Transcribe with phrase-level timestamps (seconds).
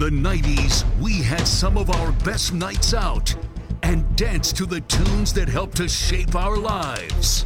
[0.00, 3.34] The 90s, we had some of our best nights out
[3.82, 7.44] and danced to the tunes that helped to shape our lives.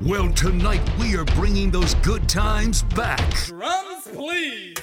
[0.00, 3.34] Well, tonight we are bringing those good times back.
[3.44, 4.76] Drums, please.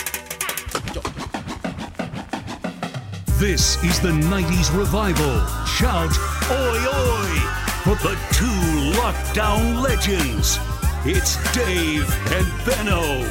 [3.39, 5.43] This is the 90s revival.
[5.65, 6.15] Shout,
[6.51, 7.33] oi, oi,
[7.81, 10.59] for the two lockdown legends.
[11.03, 13.27] It's Dave and Benno.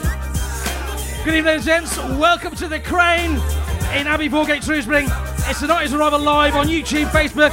[1.24, 1.96] Good evening, gents.
[1.96, 3.40] Welcome to the Crown
[3.96, 5.04] in Abbey Foregate, Shrewsbury.
[5.48, 7.50] It's the 90s Revival live on YouTube, Facebook,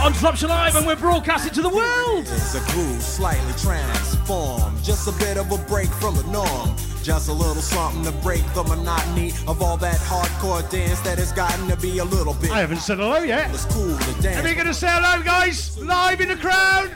[0.00, 2.20] on Shropshire Live, and we're broadcasting to the world.
[2.20, 6.74] It's a groove slightly transformed, just a bit of a break from the norm.
[7.02, 11.32] Just a little something to break the monotony of all that hardcore dance that has
[11.32, 12.52] gotten to be a little bit.
[12.52, 13.50] I haven't said hello yet.
[13.50, 14.38] It's cool to dance.
[14.38, 15.76] Are we going to say hello, guys?
[15.78, 16.94] Live in the crowd?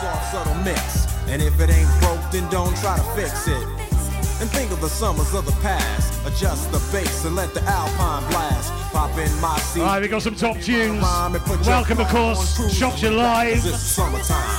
[0.00, 1.06] Soft, subtle mix.
[1.28, 3.68] And if it ain't broke, then don't try to fix it.
[4.40, 6.03] And think of the summers of the past.
[6.34, 8.72] Adjust the bass and let the alpine blast.
[8.92, 9.82] Pop in my seat.
[9.82, 11.00] All right, we got some top tunes.
[11.00, 13.66] Rhyme and put your Welcome, of course, on cruise Shropshire control, 'cause Live.
[13.66, 14.53] It's summertime.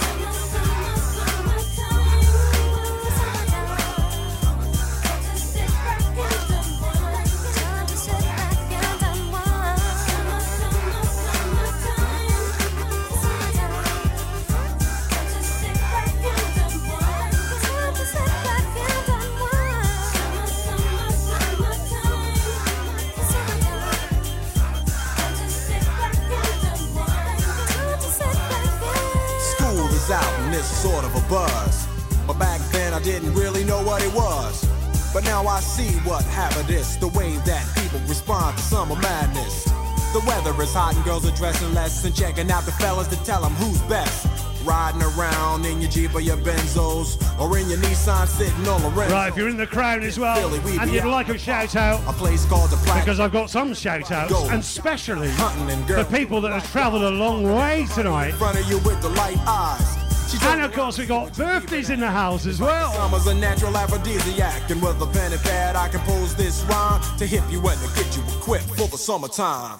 [41.15, 44.27] Girls are dressing less and checking out the fellas to tell them who's best.
[44.65, 48.89] Riding around in your Jeep or your Benzos or in your Nissan sitting on the.
[48.89, 52.01] Right, if you're in the crowd as well, Philly, and you'd like a shout out,
[52.09, 52.99] A place called the Platinum.
[53.05, 57.03] because I've got some shout outs, and especially Hunting and for people that have travelled
[57.03, 58.29] a long way tonight.
[58.31, 59.97] in front of you with the light eyes.
[60.41, 62.91] And of course, we got birthdays in the house as well.
[62.93, 67.25] Summer's a natural aphrodisiac, and with a pen and pad, I compose this rhyme to
[67.25, 69.79] hip you and to get you equipped for the summertime.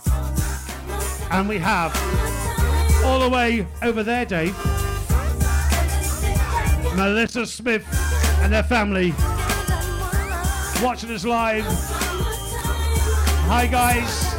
[1.31, 1.91] And we have,
[3.03, 4.55] all the way over there, Dave,
[6.95, 7.85] Melissa Smith
[8.41, 9.13] and their family
[10.81, 11.65] watching us live.
[13.47, 14.33] Hi, guys.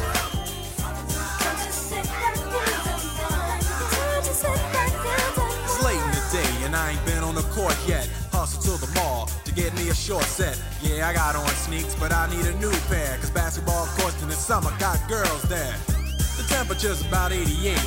[5.63, 8.09] It's late in the day, and I ain't been on the court yet.
[8.31, 10.59] Hustle to the mall to get me a short set.
[10.81, 13.17] Yeah, I got on sneaks, but I need a new pair.
[13.17, 15.75] Cause basketball courts in the summer got girls there.
[16.47, 17.77] Temperature's about 88.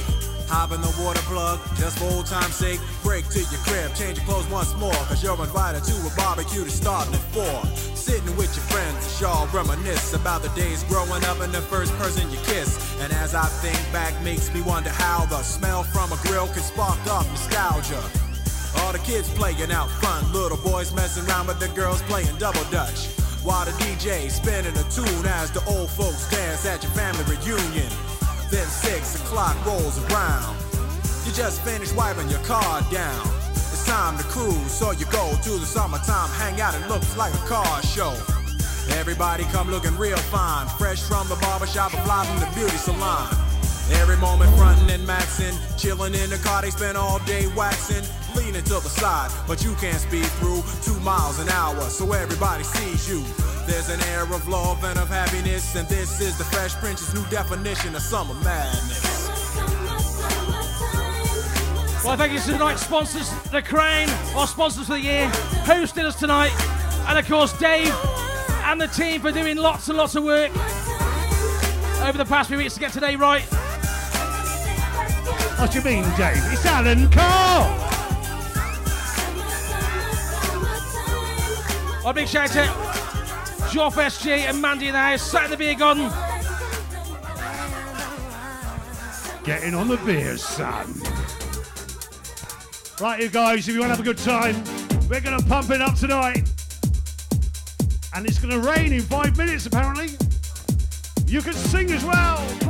[0.50, 2.80] Hop in the water plug, just for old time's sake.
[3.02, 4.98] Break to your crib, change your clothes once more.
[5.06, 7.44] Cause you're invited to a barbecue to starting at 4.
[7.94, 12.28] Sitting with your friends, y'all reminisce about the days growing up and the first person
[12.30, 12.74] you kiss.
[13.00, 16.62] And as I think back, makes me wonder how the smell from a grill can
[16.62, 18.02] spark off nostalgia.
[18.82, 22.64] All the kids playing out front, little boys messing around with the girls playing double
[22.70, 23.06] dutch.
[23.46, 27.88] While the DJ spinning a tune as the old folks dance at your family reunion.
[28.50, 30.56] Then six o'clock rolls around.
[31.24, 33.26] You just finished wiping your car down.
[33.52, 36.74] It's time to cruise, so you go to the summertime hangout.
[36.74, 38.12] It looks like a car show.
[38.98, 43.49] Everybody come looking real fine, fresh from the barbershop fly from the beauty salon.
[43.92, 48.04] Every moment frontin' and maxin', chillin' in the car, they spend all day waxin',
[48.36, 52.64] leaning to the side, but you can't speed through two miles an hour, so everybody
[52.64, 53.24] sees you.
[53.66, 57.24] There's an air of love and of happiness, and this is the Fresh Prince's new
[57.30, 59.28] definition of summer madness.
[62.04, 65.28] Well, thank you to tonight's sponsors, The Crown, our sponsors for the year,
[65.64, 66.52] hosting us tonight,
[67.08, 67.94] and of course, Dave
[68.64, 70.50] and the team for doing lots and lots of work
[72.02, 73.44] over the past few weeks to get today right.
[75.60, 76.42] What do you mean, Dave?
[76.52, 77.68] It's Alan Carr.
[82.06, 82.74] A big shout out,
[83.68, 86.10] Joff SG and Mandy in the house, sat in the beer garden.
[89.44, 90.94] Getting on the beer, son.
[92.98, 94.56] Right, you guys, if you want to have a good time,
[95.10, 96.50] we're going to pump it up tonight.
[98.14, 100.08] And it's going to rain in five minutes, apparently.
[101.26, 102.69] You can sing as well.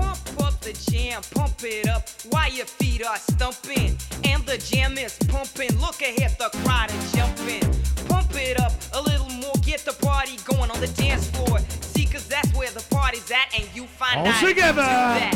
[0.70, 3.98] The jam, pump it up while your feet are stumping.
[4.22, 5.76] And the jam is pumping.
[5.80, 7.62] Look ahead, the crowd is jumping.
[8.06, 11.58] Pump it up a little more, get the party going on the dance floor.
[11.80, 14.34] See, cause that's where the party's at, and you find All out.
[14.36, 14.82] if you do together.
[14.82, 15.34] that.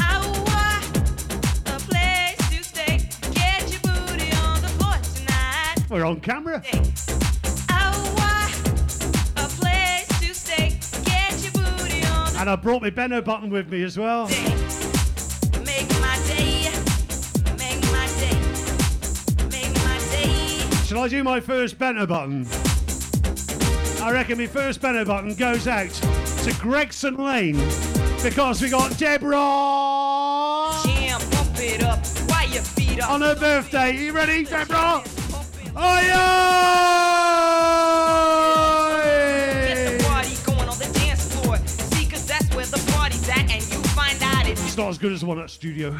[0.00, 0.32] Ow,
[1.66, 2.64] a place to
[12.40, 14.26] And I brought my Benno button with me as well.
[14.26, 16.70] Make my day.
[17.58, 18.40] Make my day.
[19.50, 20.58] Make my day.
[20.86, 22.46] Shall I do my first Benno button?
[24.02, 27.58] I reckon my first Benno button goes out to Gregson Lane
[28.22, 29.36] because we got Deborah
[30.82, 32.06] Jam, pump it up.
[32.26, 33.10] Why your feet up?
[33.10, 33.94] on her birthday.
[33.98, 35.02] You ready, Deborah?
[35.76, 37.39] Oi, Get
[44.80, 45.88] not as good as the one at the studio.
[45.88, 45.98] A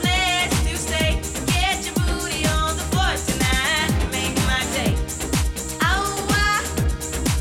[0.00, 1.20] place to stay.
[1.44, 3.92] Get your booty on the floor tonight.
[4.10, 4.94] Make my day.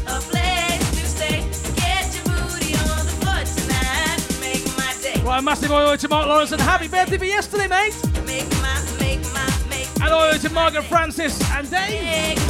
[0.07, 1.39] A place to stay.
[1.79, 4.19] Get your booty on the floor tonight.
[4.41, 5.21] Make my day.
[5.23, 7.95] Right, a massive oil to Mark Lawrence and happy birthday for yesterday, mate.
[8.25, 12.43] Make my, make my, make And oil to Margaret Francis and Dave.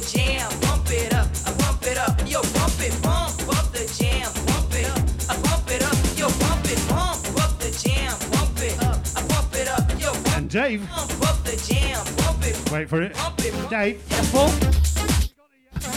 [0.00, 2.20] The jam, pump it up, I pump it up.
[2.28, 4.98] Yo, pump it, pump up the jam, pump it up,
[5.30, 5.96] I pump it up.
[6.18, 9.88] Yo, pump it, pump up the jam, pump it up, I pump it up.
[9.98, 13.14] Yo, pump, And Dave, pump up the jam, pump it, wait for it.
[13.14, 14.02] pump it, pump Dave,
[14.32, 14.50] Full.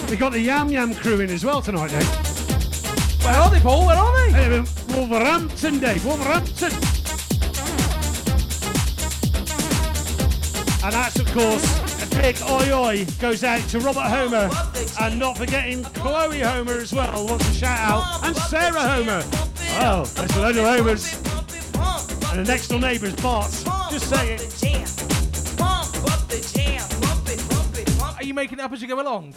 [0.09, 2.07] we got the Yam Yam crew in as well tonight, Dave.
[3.25, 3.85] Where are they, Paul?
[3.85, 4.31] Where are they?
[4.31, 4.65] Hey, um,
[4.95, 6.71] Wolverhampton, Dave, Wolverhampton.
[10.81, 11.88] And that's, of course, a
[12.21, 14.49] big oi oi goes out to Robert Homer.
[15.01, 18.25] And not forgetting Chloe Homer as well, wants a shout out.
[18.25, 19.23] And Sarah Homer.
[19.81, 21.21] Oh, there's a load of Homers.
[21.21, 23.51] pump it, pump up And the next door neighbour's Bart.
[23.91, 24.37] Just saying.
[24.37, 28.81] the jam, pump up the jam, pump it, pump Are you making it up as
[28.81, 29.33] you go along?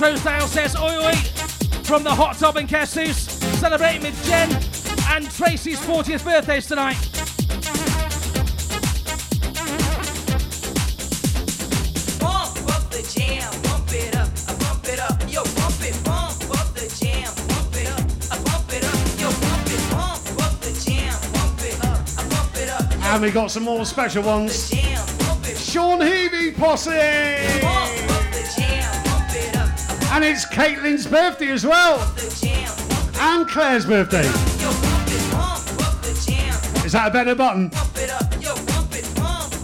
[0.00, 1.12] Trousdale says, oi, oi,
[1.84, 3.28] from the Hot Tub in Kessus,
[3.60, 4.50] celebrating with Jen
[5.10, 6.96] and Tracy's 40th birthdays tonight.
[12.18, 16.48] Pump up the jam, pump it up, I pump it up, yo, pump it, pump
[16.58, 18.00] up the jam, pump it up,
[18.32, 22.24] I pump it up, yo, pump it, pump up the jam, pump it up, I
[22.32, 24.70] pump it up, yo, And we got some more special ones.
[24.70, 27.79] jam, pump it, Sean Heavey Posse!
[30.12, 31.98] And it's Caitlin's birthday as well.
[32.14, 34.26] the jam, pump it And Claire's birthday.
[34.26, 37.70] up, yo, pump it, pump up the jam, Is that a better button?
[38.10, 39.54] up, yo, pump it, pump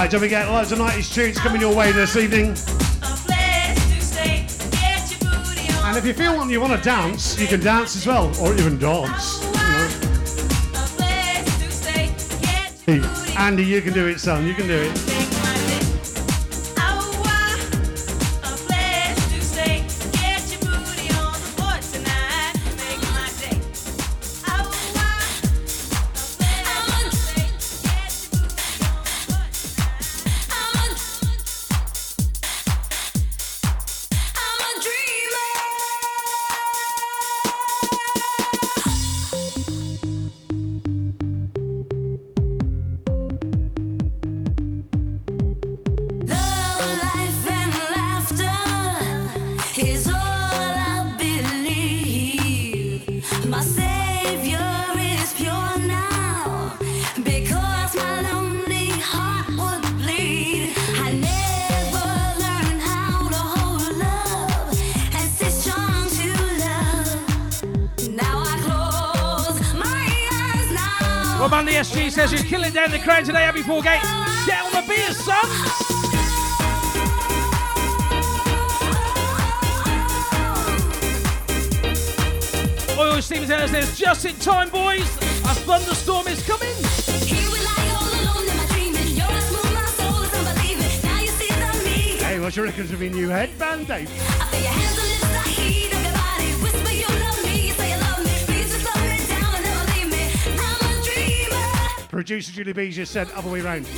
[0.00, 2.56] Right, don't forget loads of 90s tunes coming your way this evening.
[5.84, 8.54] And if you feel like you want to dance, you can dance as well, or
[8.54, 9.42] even dance.
[12.86, 13.24] You know.
[13.36, 14.46] Andy, you can do it, son.
[14.46, 15.19] You can do it.
[72.80, 74.08] Says you're down the crowd today, Abbey Foregates.
[74.46, 75.34] Get on the beers, son!
[82.98, 85.02] Oil Steven says just in time, boys.
[85.02, 86.74] A thunderstorm is coming.
[92.18, 94.08] Hey, what's your reckons of your new headband, Dave?
[102.30, 103.88] Producer Julie B just said other way round.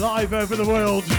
[0.00, 1.15] Live over the world.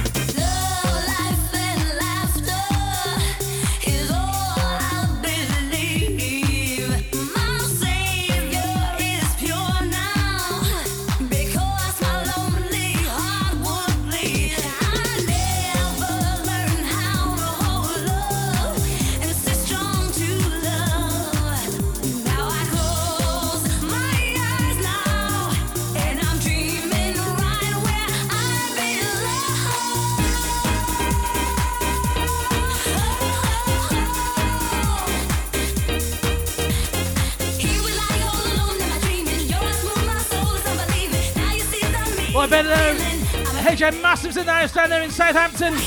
[43.88, 45.74] HM Massives in the house down there in Southampton.
[45.74, 45.78] Oi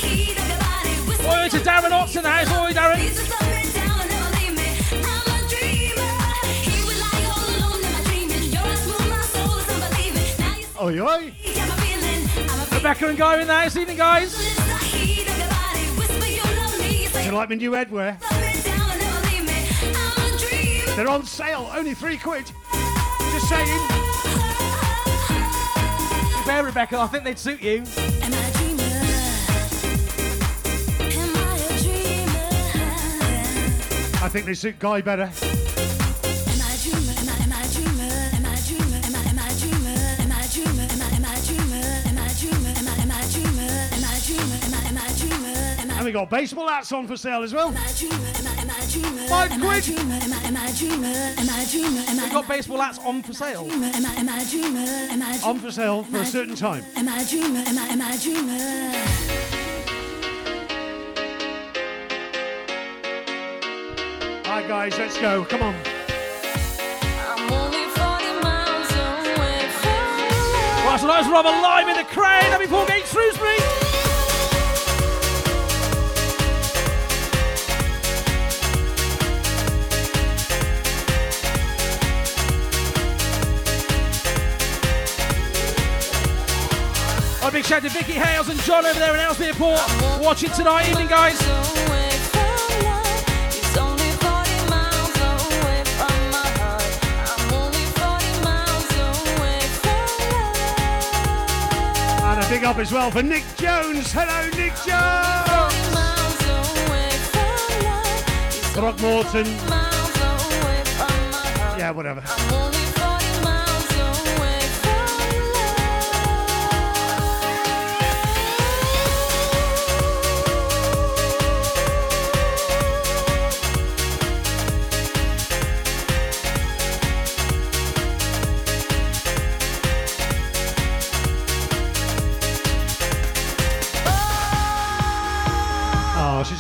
[1.51, 2.49] to Darren Otts in the house.
[2.49, 2.99] Oi, Darren.
[10.81, 11.35] Oi, oi.
[12.75, 13.77] Rebecca and Guy in the house.
[13.77, 14.35] Evening, guys.
[17.13, 18.19] Do you like my new headwear?
[20.97, 22.51] They're on sale, only three quid.
[23.33, 24.00] Just saying.
[26.51, 26.99] Fair, Rebecca.
[26.99, 27.83] I think they'd suit you.
[34.23, 35.31] I think they suit Guy better.
[45.97, 47.73] And we got baseball hats on for sale as well.
[48.91, 49.87] Five quid.
[49.87, 50.01] We've
[52.33, 53.69] got baseball hats on for sale.
[55.45, 56.85] On for sale for a certain time.
[56.97, 57.63] Am I a dreamer?
[57.67, 58.59] Am I, am I a dreamer?
[64.45, 65.45] All right, guys, let's go.
[65.45, 65.75] Come on.
[70.85, 72.43] Right, so that's Robert live in the crowd.
[72.43, 73.90] Abbey Foregates, Shrewsbury.
[87.71, 89.55] Shout to Vicky Hales and John over there in Ellesmere
[90.21, 90.89] watching tonight.
[90.89, 91.41] Evening, guys.
[102.25, 104.11] And a big up as well for Nick Jones.
[104.13, 105.75] Hello, Nick Jones.
[108.75, 109.47] Throckmorton.
[111.79, 112.90] Yeah, whatever.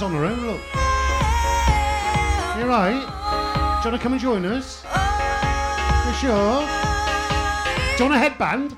[0.00, 0.60] She's on her own, look.
[2.58, 3.04] You right?
[3.82, 4.82] Do you want to come and join us?
[6.06, 6.60] You sure?
[7.96, 8.76] Do you want a headband?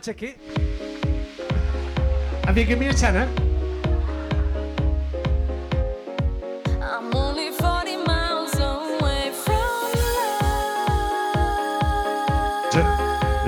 [0.00, 0.36] ticket.
[2.44, 3.28] Have you given me a tenner?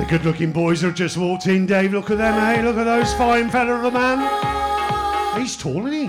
[0.00, 1.92] The good looking boys have just walked in, Dave.
[1.92, 5.38] Look at them, hey, look at those fine fella of a man.
[5.38, 6.07] He's tall, isn't he?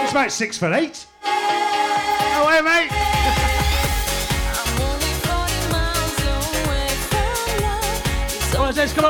[0.00, 1.07] He's about six foot eight.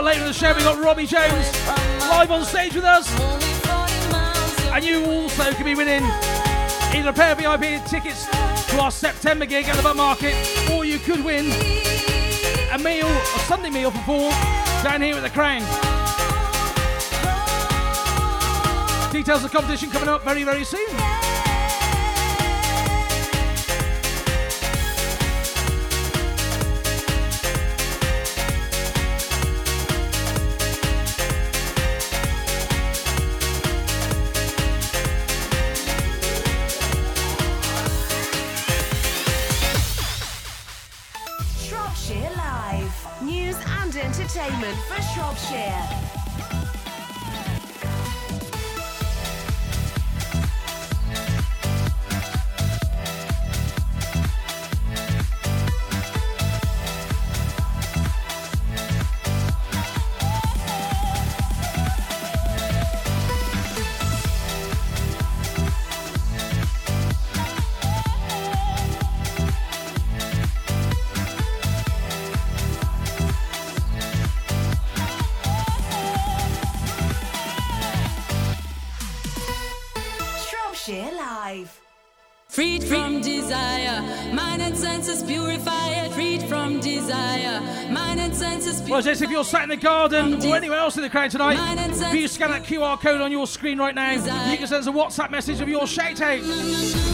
[0.08, 1.52] Later in the show, we've got Robbie Jones
[2.08, 3.12] live on stage with us.
[4.72, 6.02] And you also could be winning
[6.94, 8.24] either a pair of VIP tickets
[8.70, 10.34] to our September gig at the Butt Market,
[10.72, 11.52] or you could win
[12.72, 14.30] a meal, a Sunday meal for four,
[14.82, 15.60] down here at the Crown.
[19.12, 21.17] Details of the competition coming up very, very soon.
[82.58, 84.02] Freed from desire,
[84.34, 86.10] mind and senses purified.
[86.12, 89.10] Freed from desire, mind and senses Well, purified.
[89.12, 91.56] as if you're sat in the garden or anywhere else in the crowd tonight,
[91.88, 94.10] if you scan that QR code on your screen right now,
[94.50, 97.07] you can send us a WhatsApp message of your shout out.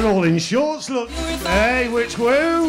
[0.00, 1.10] They're all in shorts, look.
[1.10, 2.68] Hey, which woo?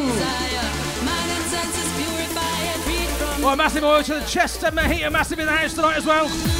[3.40, 6.59] Well, massive oil to the Chester Mahita, massive in the house tonight as well.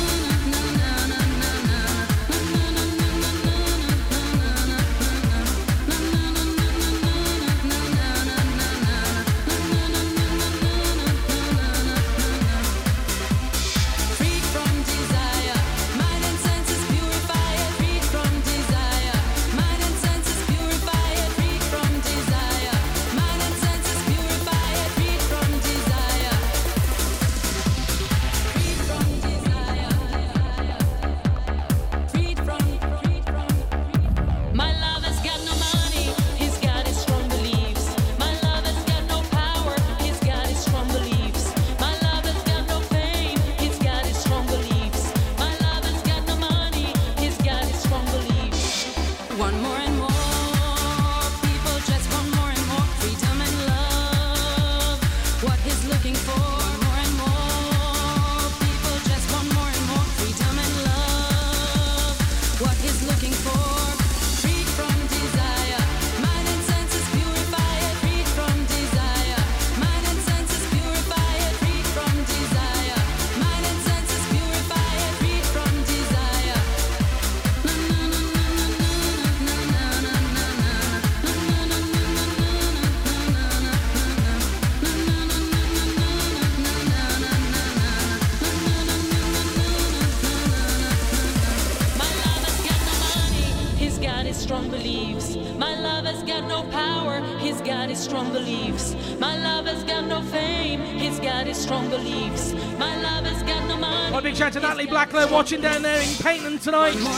[105.50, 106.94] watching down there in Paignton tonight.
[107.00, 107.18] More more,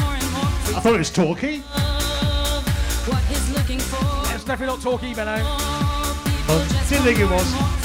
[0.00, 1.62] more I thought it was Torquay.
[4.26, 5.32] Yeah, it's definitely not Torquay, Benno.
[5.32, 5.36] I
[6.90, 7.82] didn't think it was.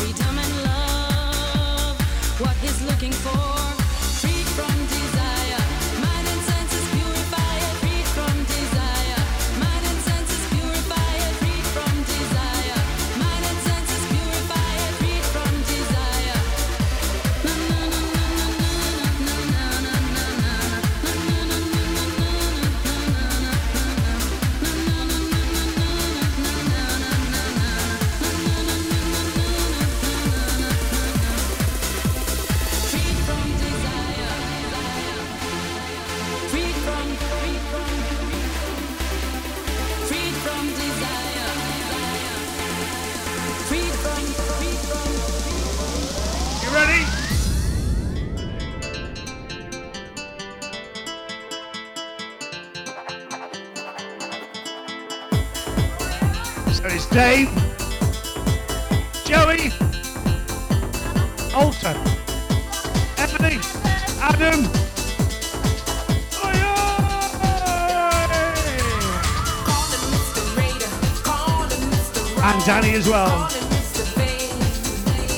[72.97, 73.47] As well.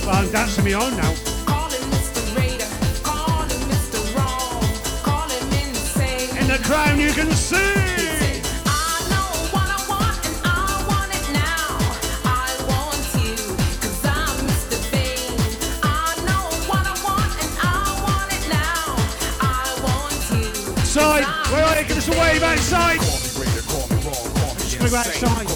[0.05, 1.11] Well, I'm dancing me on now.
[6.39, 7.57] In the crown you can see.
[20.85, 21.87] Side, where are you?
[21.87, 22.99] Give us a wave outside.
[24.59, 25.48] Just go outside.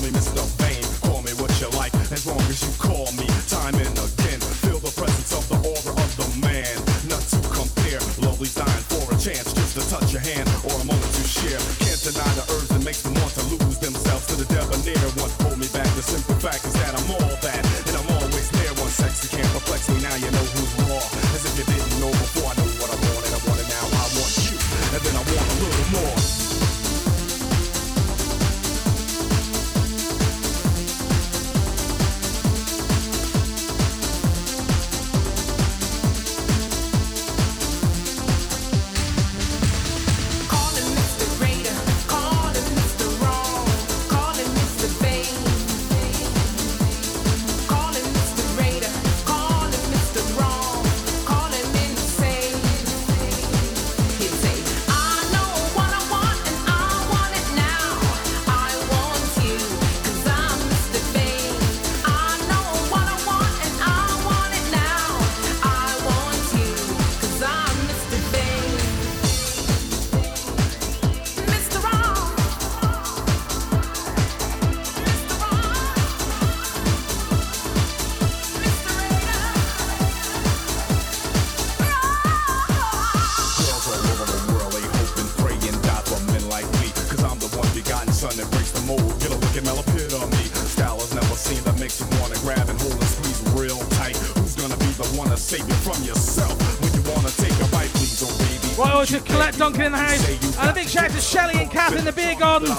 [99.84, 100.58] In the house.
[100.58, 102.70] And a big shout out to Shelley and Kath in the beer garden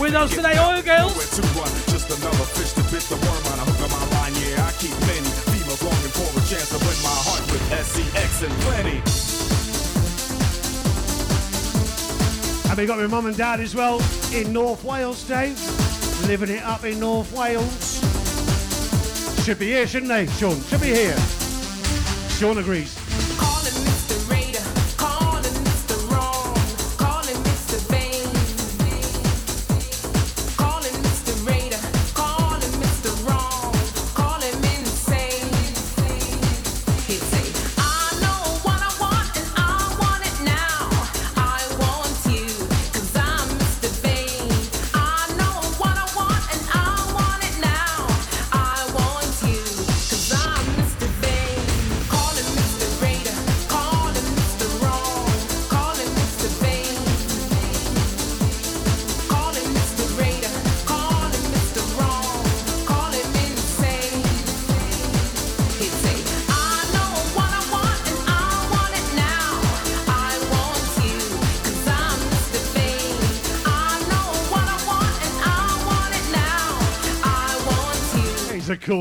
[0.00, 0.58] with us today.
[0.58, 1.14] Oil girls.
[1.14, 1.70] Where to run?
[1.86, 4.34] Just another fish to bit the worm on a hook of my line.
[4.42, 8.42] Yeah, I keep many females longing for a chance to win my heart with SCX
[8.42, 8.98] and plenty.
[12.70, 14.02] And we got my mum and dad as well
[14.34, 15.58] in North Wales, Dave.
[16.26, 18.02] Living it up in North Wales.
[19.44, 20.60] Should be here, shouldn't they, Sean?
[20.62, 21.16] Should be here.
[22.38, 22.97] Sean agrees.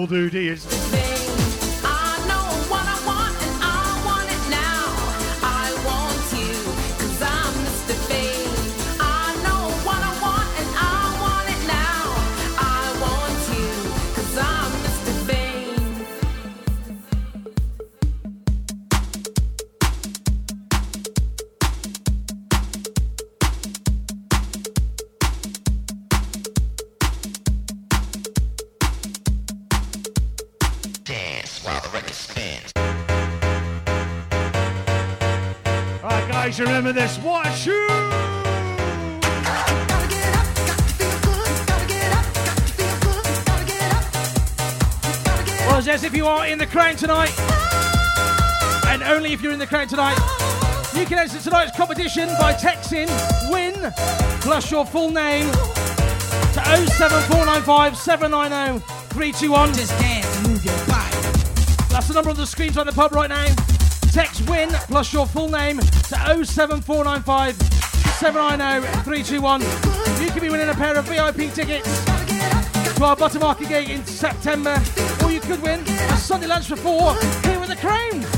[0.07, 0.76] Dude, he is.
[47.07, 47.39] Tonight,
[48.87, 50.17] and only if you're in the crowd tonight,
[50.93, 53.07] you can enter tonight's competition by texting
[53.49, 53.93] WIN
[54.41, 55.45] plus your full name
[56.51, 56.61] to
[56.97, 59.73] 07495 790 321.
[59.73, 61.15] Just dance and move your body.
[61.87, 63.45] That's the number on the screen on the pub right now.
[64.11, 67.55] Text WIN plus your full name to 07495
[68.19, 69.61] 790 321.
[70.21, 72.03] You could be winning a pair of VIP tickets
[72.97, 74.75] to our Buttermarket Gate in September,
[75.27, 77.13] or you could win a Sunday lunch for four
[77.43, 78.36] here with the Crown.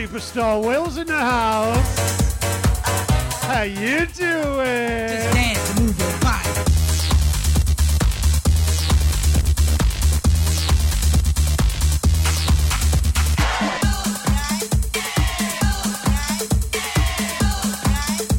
[0.00, 2.32] Superstar Will's in the house.
[3.42, 5.08] How you doing?
[5.08, 6.48] Just dance and move your body.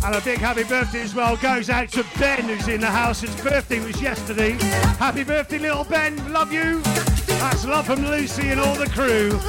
[0.04, 3.22] And a big happy birthday as well goes out to Ben, who's in the house.
[3.22, 4.54] His birthday was yesterday.
[4.98, 6.34] Happy birthday, little Ben.
[6.34, 6.82] Love you.
[7.28, 9.40] That's love from Lucy and all the crew.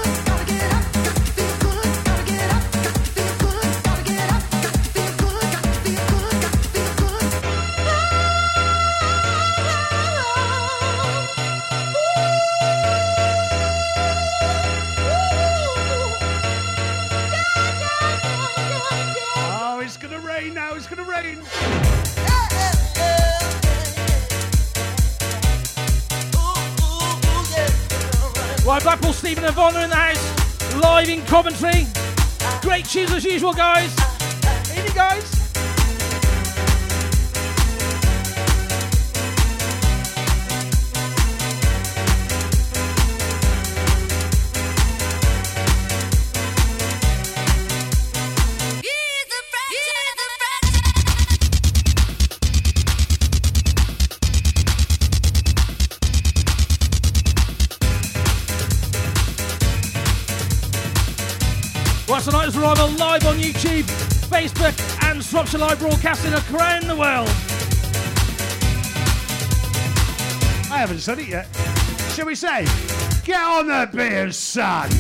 [29.23, 31.87] Stephen and in the house, live in Coventry.
[32.61, 33.97] Great tunes as usual, guys.
[34.77, 35.42] In you guys.
[65.63, 67.29] Live broadcasting around the world.
[70.73, 71.47] I haven't said it yet.
[72.15, 72.67] Shall we say,
[73.25, 74.91] get on the beers, son?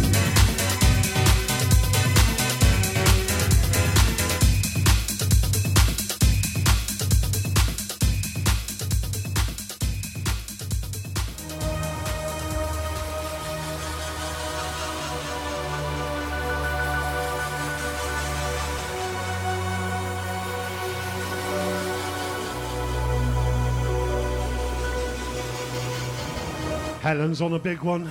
[27.02, 28.04] Helen's on a big one.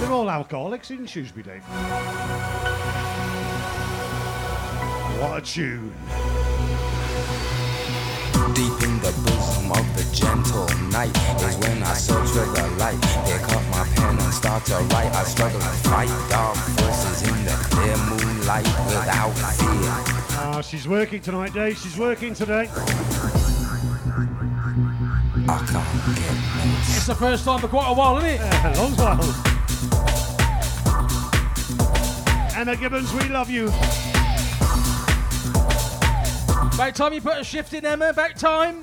[0.00, 1.62] They're all alcoholics in Shrewsbury, Dave.
[5.20, 5.92] What a tune.
[8.54, 12.98] Deep in the bosom of the gentle night is when I search for the light.
[13.26, 15.14] Pick up my pen and start to write.
[15.14, 19.92] I struggle to fight dark forces in the clear moonlight without fear.
[20.38, 21.76] Ah, she's working tonight, Dave.
[21.76, 22.70] She's working today.
[25.46, 28.40] It's the first time for quite a while, isn't it?
[28.40, 29.20] Yeah, a long while.
[32.56, 33.66] Emma Gibbons, we love you.
[36.74, 38.08] About time you put a shift in, Emma.
[38.08, 38.80] About time.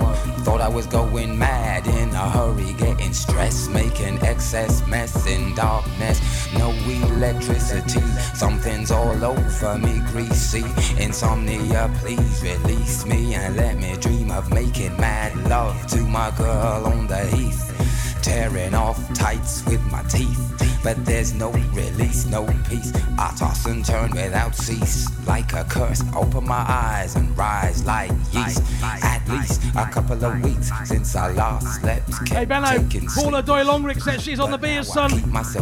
[0.00, 0.32] Worry.
[0.44, 6.20] Thought I was going mad in a hurry, getting stressed, making excess mess in darkness.
[6.54, 8.00] No electricity,
[8.34, 10.64] something's all over me, greasy.
[10.98, 16.86] Insomnia, please release me and let me dream of making mad love to my girl
[16.86, 17.87] on the heath.
[18.22, 20.80] Tearing off tights with my teeth.
[20.82, 22.92] But there's no release, no peace.
[23.18, 25.08] I toss and turn without cease.
[25.26, 28.62] Like a curse, open my eyes and rise like yeast.
[28.82, 32.28] At least a couple of weeks since I last slept.
[32.28, 32.86] Hey, Benno.
[33.14, 35.12] Paula Doyle Longrich says she's on the beers, son.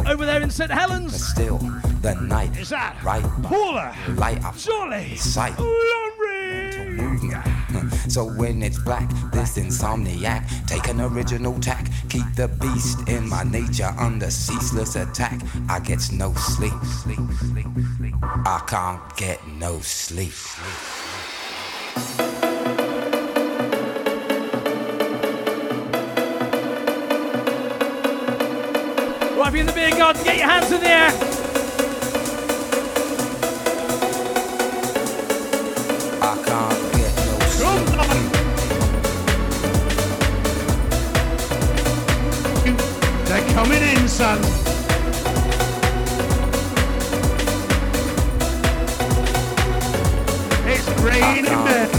[0.06, 1.24] Over there in St Helens.
[1.24, 1.58] still
[2.02, 6.05] the night is that right Paula light up Jolly sight movement
[8.08, 11.86] so when it's black this insomniac take an original tack.
[12.08, 15.40] Keep the beast in my nature under ceaseless attack.
[15.68, 16.72] I get no sleep.
[18.22, 20.32] I can't get no sleep.
[29.36, 31.35] Right, if in the beer garden, get your hands in the air.
[44.16, 44.38] Son.
[50.66, 51.64] It's raining ah, ah.
[51.90, 51.95] men.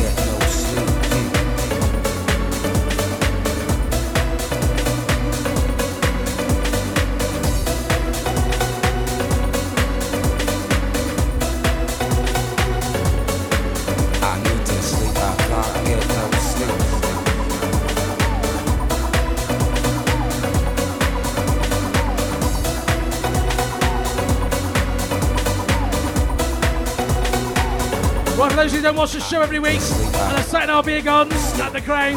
[28.67, 31.71] Those who don't watch the show every week, and a Saturday I'll be Gardens at
[31.71, 32.15] the Crown.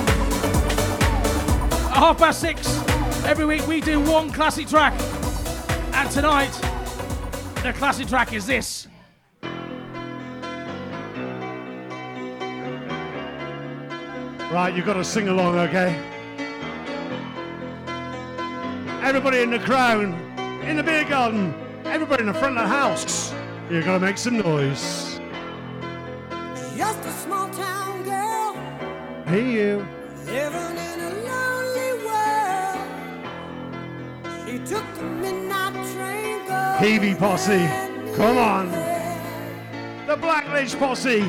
[1.90, 2.76] At half past six,
[3.24, 4.92] every week we do one classic track.
[5.94, 6.50] And tonight,
[7.62, 8.88] the classic track is this.
[14.50, 15.96] Right, you've got to sing along, okay?
[19.04, 20.14] Everybody in the crown,
[20.64, 23.32] in the beer garden, everybody in the front of the house,
[23.70, 25.09] you've got to make some noise.
[29.30, 29.86] Hey, you.
[30.26, 32.82] living in a lonely world.
[34.44, 36.40] She took the midnight train
[36.80, 37.64] Peavy Posse,
[38.16, 38.72] come on.
[40.08, 41.20] The Blackledge Posse,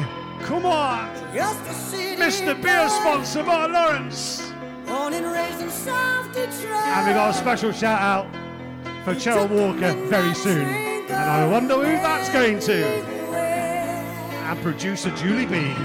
[0.42, 1.14] come on.
[1.32, 2.60] Just a city Mr.
[2.60, 4.52] Beer sponsor, Mark Lawrence.
[4.88, 6.74] born and raised in South Detroit.
[6.74, 8.26] And we got a special shout out
[9.06, 10.66] for Cheryl Walker very soon.
[10.66, 12.84] And I wonder who that's going to.
[12.84, 15.76] And producer Julie B.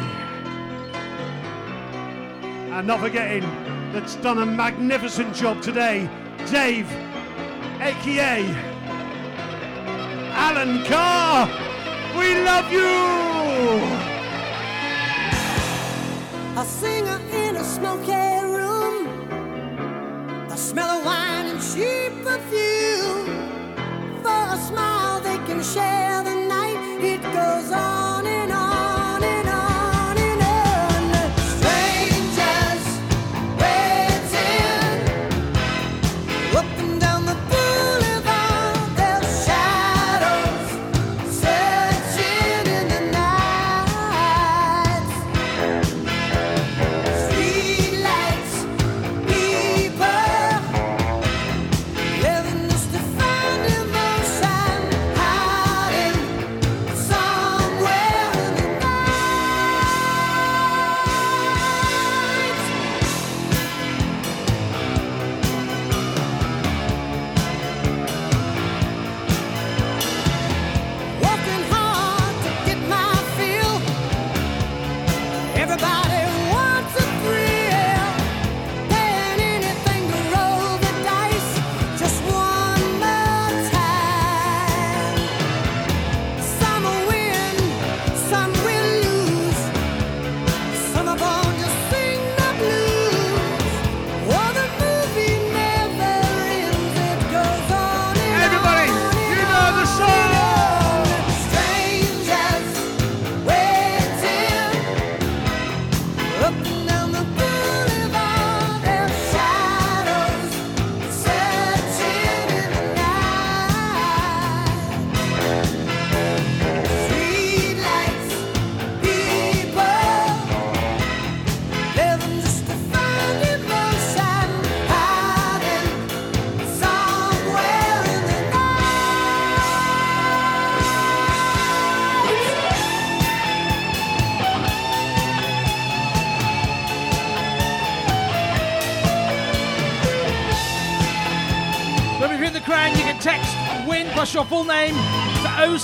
[2.77, 3.43] And not forgetting
[3.91, 6.11] that's done a magnificent job today,
[6.51, 6.87] Dave,
[7.81, 8.45] aka
[10.37, 11.49] Alan Carr.
[12.19, 12.93] We love you.
[16.61, 19.09] A singer in a smoky room.
[20.55, 23.25] Smell of wine and cheap perfume.
[24.23, 26.46] For a smile, they can share the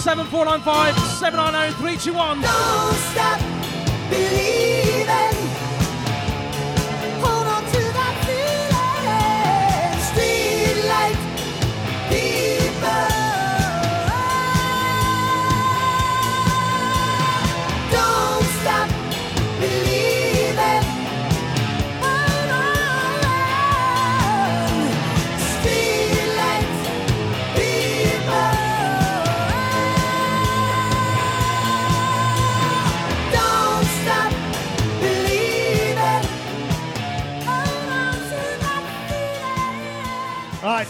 [0.03, 2.41] 07495 790 321.
[2.41, 3.52] Don't stop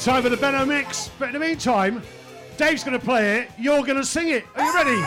[0.05, 1.11] time for the Benno mix.
[1.18, 2.03] But in the meantime,
[2.57, 3.50] Dave's going to play it.
[3.59, 4.44] You're going to sing it.
[4.57, 5.03] Are you ready?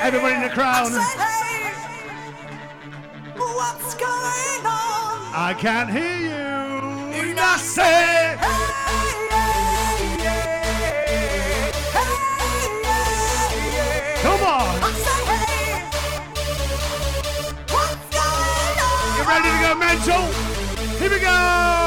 [0.00, 0.92] Everybody in the crown.
[3.34, 5.34] What's going on?
[5.34, 6.28] I can't hear you.
[6.28, 7.38] And
[19.74, 20.22] Mental?
[20.98, 21.85] Here we go.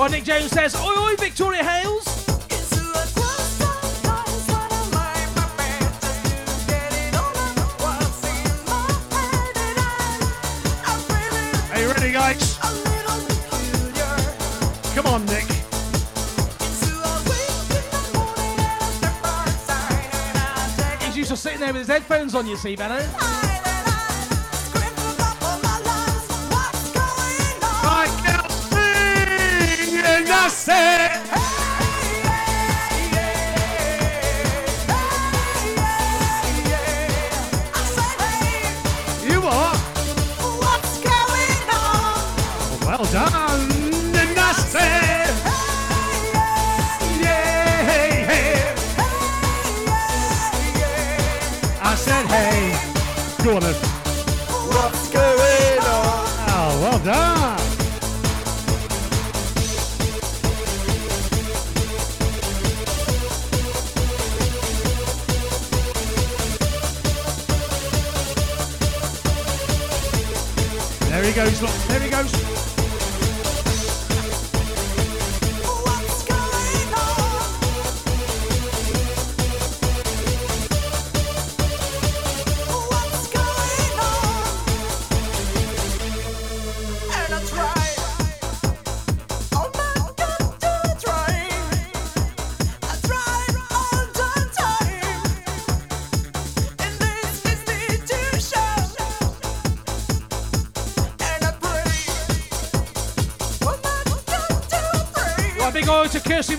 [0.00, 2.06] Well, Nick James says, Oi, oi, Victoria Hales.
[11.70, 12.56] Are you ready, guys?
[14.94, 15.44] Come on, Nick.
[21.02, 23.49] He's used to sitting there with his headphones on, you see, Benno.
[43.12, 43.39] Done,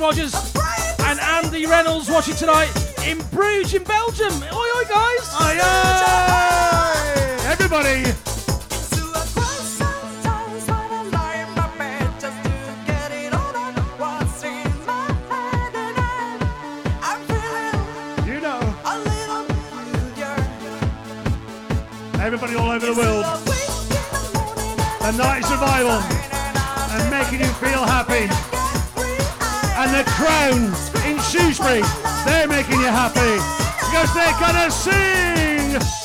[0.02, 0.34] Rogers
[1.02, 2.72] and Andy Reynolds watching tonight
[3.06, 4.34] in Bruges in Belgium.
[4.34, 5.30] Oi, oi, guys.
[5.38, 7.52] Aye, aye.
[7.52, 8.21] Everybody.
[30.52, 30.74] Crown
[31.06, 31.82] in Shrewsbury,
[32.26, 33.36] they're making you happy
[33.80, 36.01] because they're gonna sing.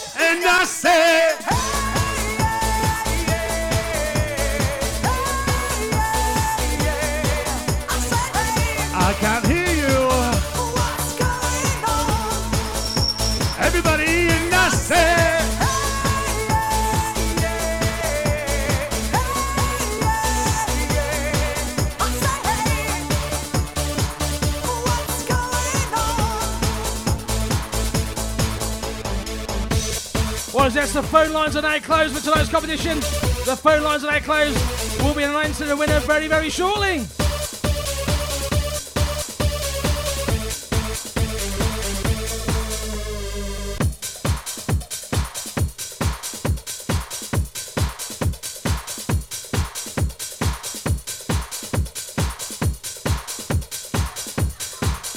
[30.75, 32.99] That's the phone lines are now closed for tonight's competition.
[32.99, 34.59] The phone lines are now closed.
[35.01, 37.07] We'll be announcing the winner very, very shortly.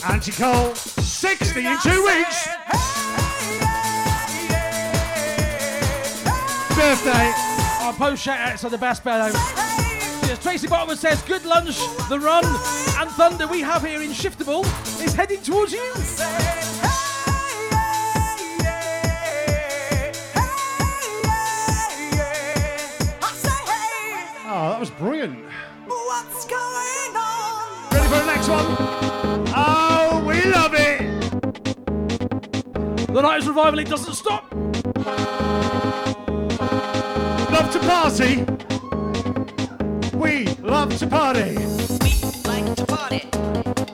[0.07, 2.58] Auntie Cole, 60 in two weeks.
[6.79, 7.33] birthday.
[7.81, 9.31] Our post shout outs on the best, Bellow.
[10.41, 11.77] Tracy Bottoman says, Good lunch,
[12.07, 14.63] the run, and thunder we have here in Shifnal
[15.03, 15.91] is heading towards you.
[24.51, 25.37] Oh, that was brilliant.
[25.85, 27.91] What's going on?
[27.91, 28.65] Ready for the next one?
[29.53, 31.01] Oh, we love it!
[33.07, 35.48] The night is revival, it doesn't stop
[37.89, 38.45] party.
[40.13, 41.57] We love to party.
[41.57, 42.13] We
[42.45, 43.21] like to party.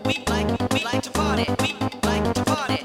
[0.06, 1.46] We like, we like to party.
[1.62, 2.80] We like to party.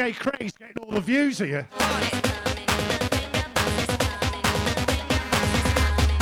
[0.00, 1.68] Craig's getting all the views here.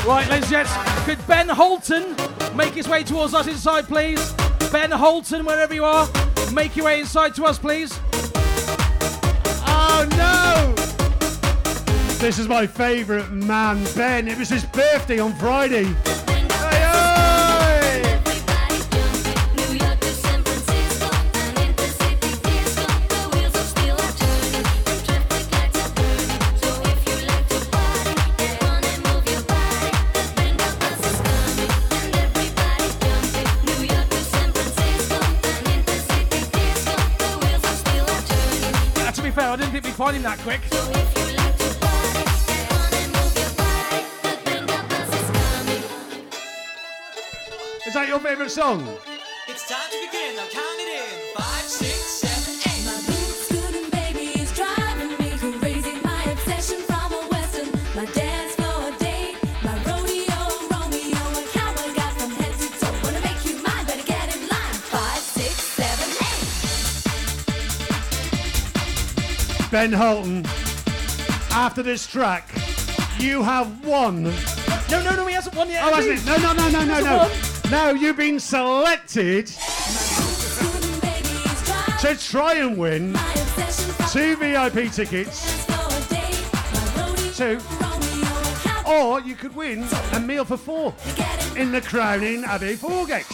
[0.04, 0.72] Right, ladies and gents,
[1.04, 2.16] could Ben Holton
[2.56, 4.32] make his way towards us inside, please?
[4.72, 6.08] Ben Holton, wherever you are,
[6.52, 7.96] make your way inside to us, please.
[9.64, 10.74] Oh no!
[12.16, 14.26] This is my favourite man, Ben.
[14.26, 15.84] It was his birthday on Friday.
[40.18, 40.60] clean that quick.
[47.86, 48.98] Is that your favourite song?
[69.78, 70.44] Ben Holton,
[71.52, 72.50] after this track,
[73.20, 74.24] you have won.
[74.90, 75.84] No, no, no, he hasn't won yet.
[75.84, 76.26] Oh, hasn't he?
[76.26, 77.30] No, no, no, no, no, no.
[77.70, 79.46] No, you've been selected
[82.00, 83.16] to try and win
[84.10, 85.64] two VIP tickets.
[87.36, 87.60] Two.
[88.84, 90.92] Or you could win a meal for four
[91.56, 93.26] in the Crowning Abbey Foregate.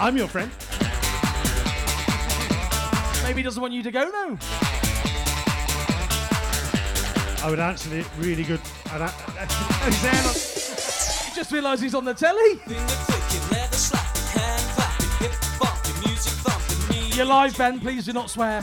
[0.00, 0.50] I'm your friend.
[3.22, 4.38] Maybe he doesn't want you to go now.
[7.42, 8.60] I would answer it really good.
[8.92, 9.46] And I, I,
[11.34, 12.60] just realise he's on the telly.
[17.16, 17.80] You're live, Ben.
[17.80, 18.62] Please do not swear.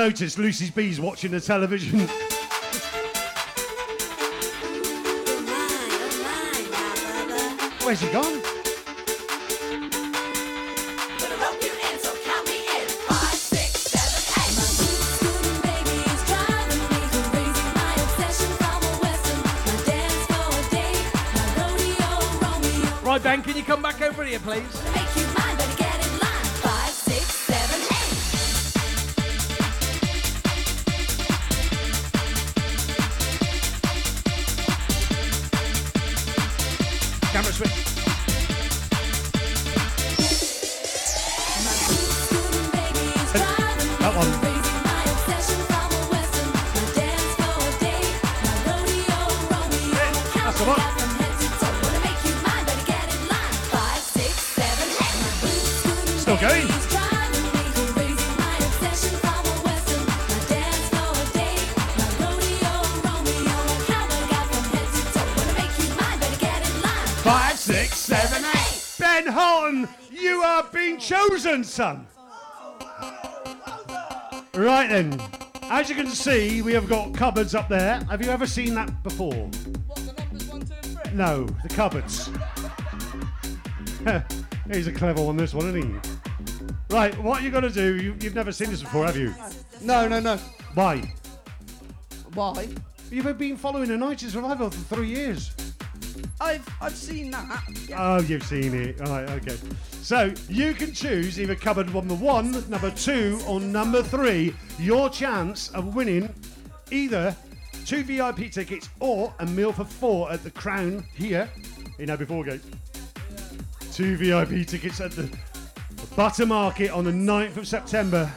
[0.00, 1.98] Noticed Lucy's bees watching the television.
[7.84, 8.39] Where's he gone?
[71.80, 72.06] Son.
[74.52, 75.18] Right then.
[75.70, 78.04] As you can see, we have got cupboards up there.
[78.10, 79.48] Have you ever seen that before?
[81.14, 82.28] No, the cupboards.
[84.70, 86.94] He's a clever one, this one, isn't he?
[86.94, 87.96] Right, what you got to do?
[87.96, 89.34] You, you've never seen this before, have you?
[89.80, 90.36] No, no, no.
[90.74, 91.14] Why?
[92.34, 92.68] Why?
[93.10, 95.50] You've been following the 90s revival for three years.
[96.42, 97.62] I've I've seen that.
[97.96, 99.00] Oh, you've seen it.
[99.00, 99.56] All right, okay.
[100.10, 104.52] So you can choose either cupboard number one, number two, or number three.
[104.76, 106.34] Your chance of winning
[106.90, 107.36] either
[107.86, 111.48] two VIP tickets or a meal for four at the Crown here
[112.00, 112.60] in Abbey Foregate.
[113.92, 115.30] Two VIP tickets at the
[116.16, 118.28] Butter Market on the 9th of September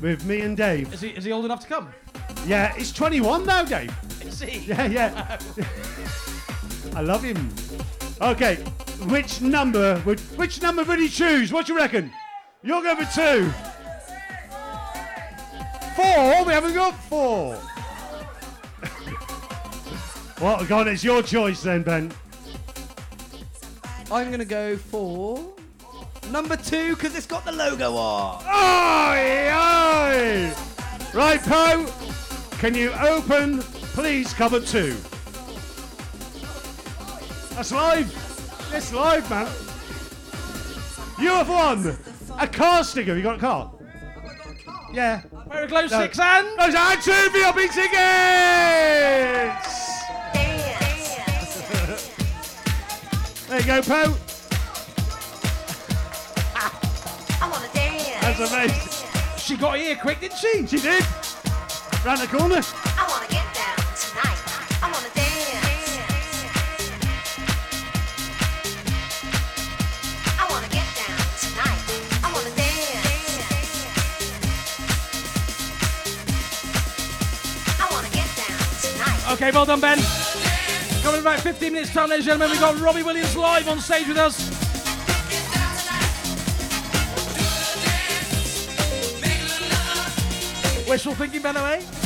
[0.00, 0.94] with me and Dave.
[0.94, 1.92] Is he, is he old enough to come?
[2.46, 3.94] Yeah, he's 21 now, Dave.
[4.22, 4.60] Is he?
[4.60, 5.38] Yeah, yeah.
[6.96, 7.50] I love him.
[8.22, 8.64] Okay,
[9.06, 11.52] which number would which number would he choose?
[11.52, 12.10] What do you reckon?
[12.62, 13.50] You're going for two.
[15.94, 16.44] Four?
[16.44, 17.60] We haven't got four.
[20.40, 22.12] well, God, it's your choice then, Ben.
[24.10, 25.52] I'm gonna go for
[26.30, 28.42] number two because it's got the logo on.
[28.44, 30.52] Oi, oi!
[31.14, 31.86] Right, Poe,
[32.58, 34.96] can you open, please, cupboard two?
[37.54, 38.27] That's live.
[38.72, 39.46] It's live, man.
[41.18, 41.96] You have won
[42.38, 43.16] a car sticker.
[43.16, 43.72] You got a car?
[44.92, 45.22] Yeah.
[45.48, 46.00] Very close, No.
[46.02, 46.46] six and.
[46.58, 47.98] Those are two VIP tickets.
[53.48, 54.14] there you go, Poe.
[56.54, 58.20] Ah, I want to dance.
[58.38, 59.38] That's amazing.
[59.38, 60.66] She got here quick, didn't she?
[60.66, 61.04] She did.
[62.04, 62.62] Round the corner.
[79.40, 79.98] Okay, well done, Ben.
[81.00, 83.78] Coming in about 15 minutes time, ladies and gentlemen, we've got Robbie Williams live on
[83.78, 84.50] stage with us.
[90.88, 91.97] Wishful thinking, Ben, away?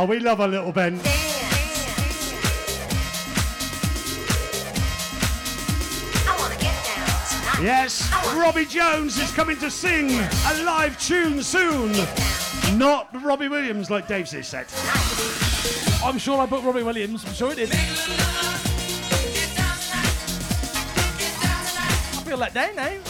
[0.00, 0.98] Oh, we love a little Ben.
[7.60, 11.92] Yes, Robbie Jones is coming to sing a live tune soon.
[12.78, 14.64] Not Robbie Williams like Dave said.
[16.02, 17.22] I'm sure I booked Robbie Williams.
[17.26, 17.68] I'm sure it did.
[17.70, 17.76] I
[22.24, 23.09] feel let down now.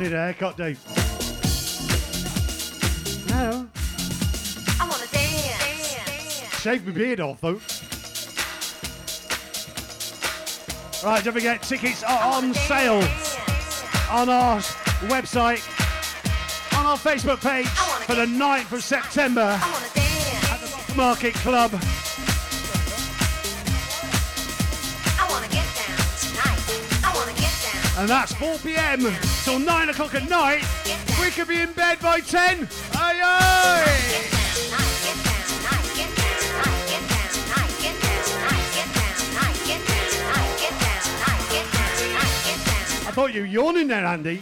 [0.00, 0.82] need a haircut, Dave.
[3.28, 3.68] No.
[4.80, 5.94] I want to dance.
[5.94, 6.60] dance.
[6.62, 7.60] Shave my beard off, though.
[11.06, 13.02] Right, don't forget, tickets are on sale
[14.10, 14.58] on our
[15.08, 15.62] website,
[16.78, 17.68] on our Facebook page
[18.06, 21.72] for the 9th of September at the Market Club.
[28.00, 29.00] and that's 4 pm
[29.44, 30.64] till 9 o'clock at night.
[31.20, 32.66] We could be in bed by 10.
[32.94, 34.26] Aye, aye.
[43.06, 44.40] I thought you were yawning there, Andy.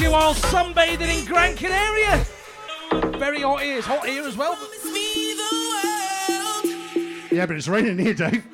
[0.00, 2.24] you while sunbathing in Gran Canaria.
[3.18, 3.78] Very hot here.
[3.78, 4.56] It's hot here as well.
[7.30, 8.44] Yeah, but it's raining here, Dave.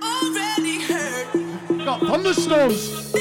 [1.85, 3.13] Got thunderstorms.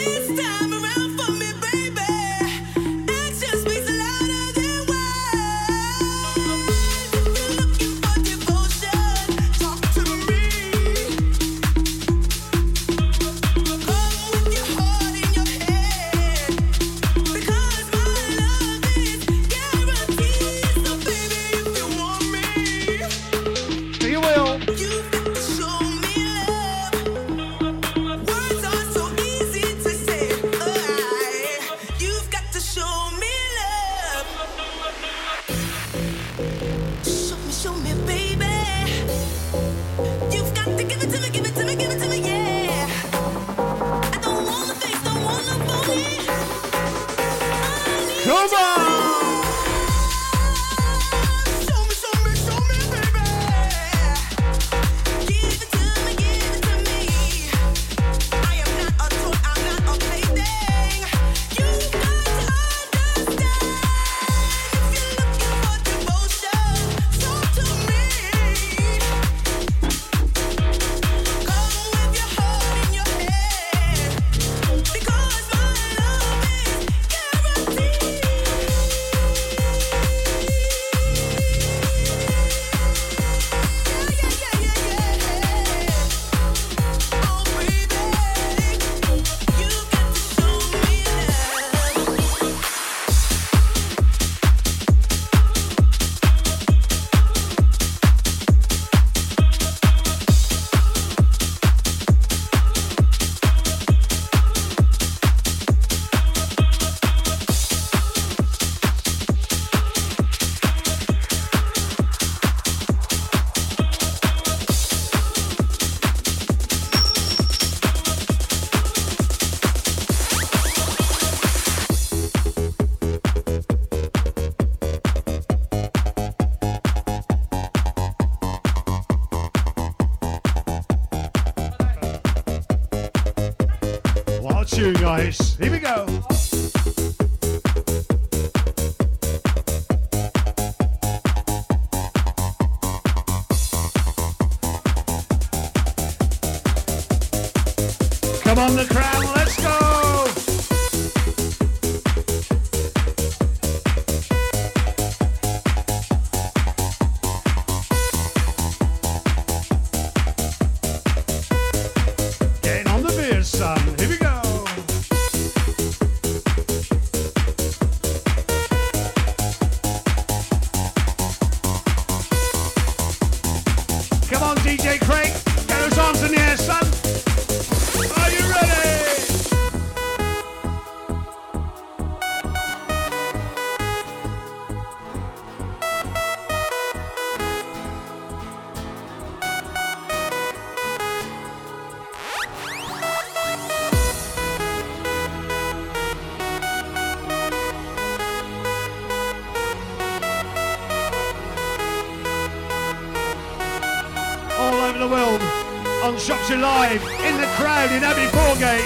[206.46, 208.86] Shropshire Live, in the Crown in Abbey Foregate,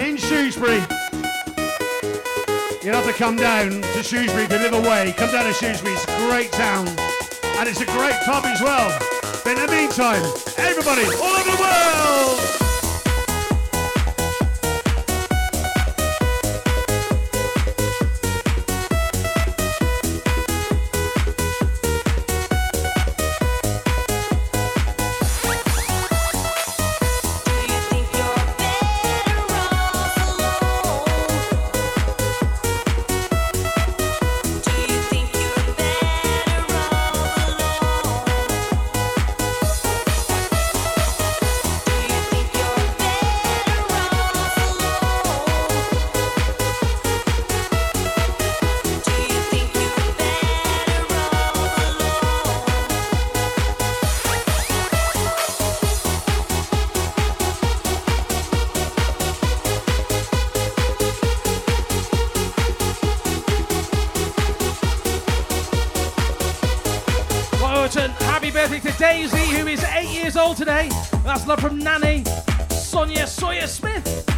[0.00, 0.80] in Shrewsbury.
[2.82, 5.12] You'll have to come down to Shrewsbury if you live away.
[5.18, 6.88] Come down to Shrewsbury, it's a great town.
[7.58, 8.98] And it's a great pub as well.
[9.44, 10.22] But in the meantime,
[10.56, 12.61] everybody all over the world!
[68.80, 70.88] To Daisy, who is eight years old today.
[71.24, 72.24] That's love from Nanny,
[72.70, 74.31] Sonia Sawyer Smith.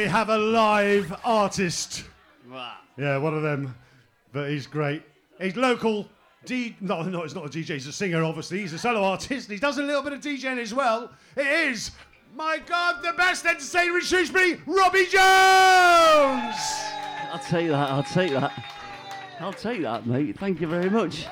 [0.00, 2.04] We have a live artist.
[2.96, 3.74] Yeah, one of them.
[4.32, 5.02] But he's great.
[5.38, 6.08] He's local.
[6.46, 6.74] D.
[6.80, 7.74] No, no, he's not a DJ.
[7.74, 8.60] He's a singer, obviously.
[8.60, 9.50] He's a solo artist.
[9.50, 11.10] He does a little bit of DJing as well.
[11.36, 11.90] It is,
[12.34, 16.56] my God, the best entertainer in Shrewsbury, Robbie Jones.
[17.30, 17.90] I'll take that.
[17.90, 18.52] I'll take that.
[19.38, 20.38] I'll take that, mate.
[20.38, 21.26] Thank you very much.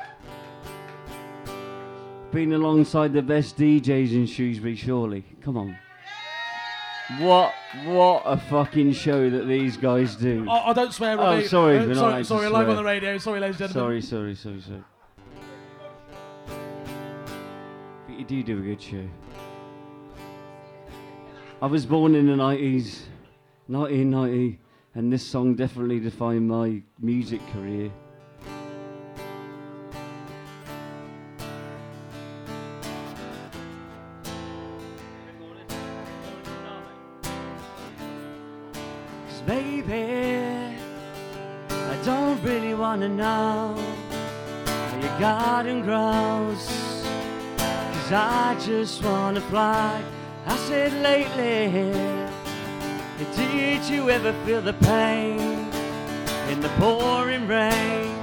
[2.32, 5.24] Been alongside the best DJs in Shrewsbury, surely.
[5.40, 5.78] Come on.
[7.16, 7.54] What
[7.84, 10.44] what a fucking show that these guys do.
[10.46, 13.16] Oh, I don't swear, Oh, sorry, Uh, sorry, sorry, live on the radio.
[13.16, 14.02] Sorry, ladies and gentlemen.
[14.02, 14.84] Sorry, sorry, sorry, sorry.
[18.06, 19.08] But you do do a good show.
[21.62, 23.00] I was born in the 90s,
[23.68, 24.58] 1990,
[24.94, 27.90] and this song definitely defined my music career.
[43.08, 43.74] Really wanna
[45.00, 46.66] your garden grows.
[47.56, 50.02] Cause I just wanna fly.
[50.46, 51.70] I said lately,
[53.36, 55.38] did you ever feel the pain
[56.50, 58.14] in the pouring rain?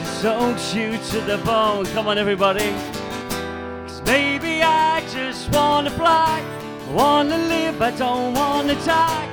[0.00, 1.86] It soaks you to the bone.
[1.86, 2.72] Come on, everybody.
[3.86, 6.42] Cause maybe I just wanna fly.
[6.88, 9.28] I wanna live, I don't wanna die.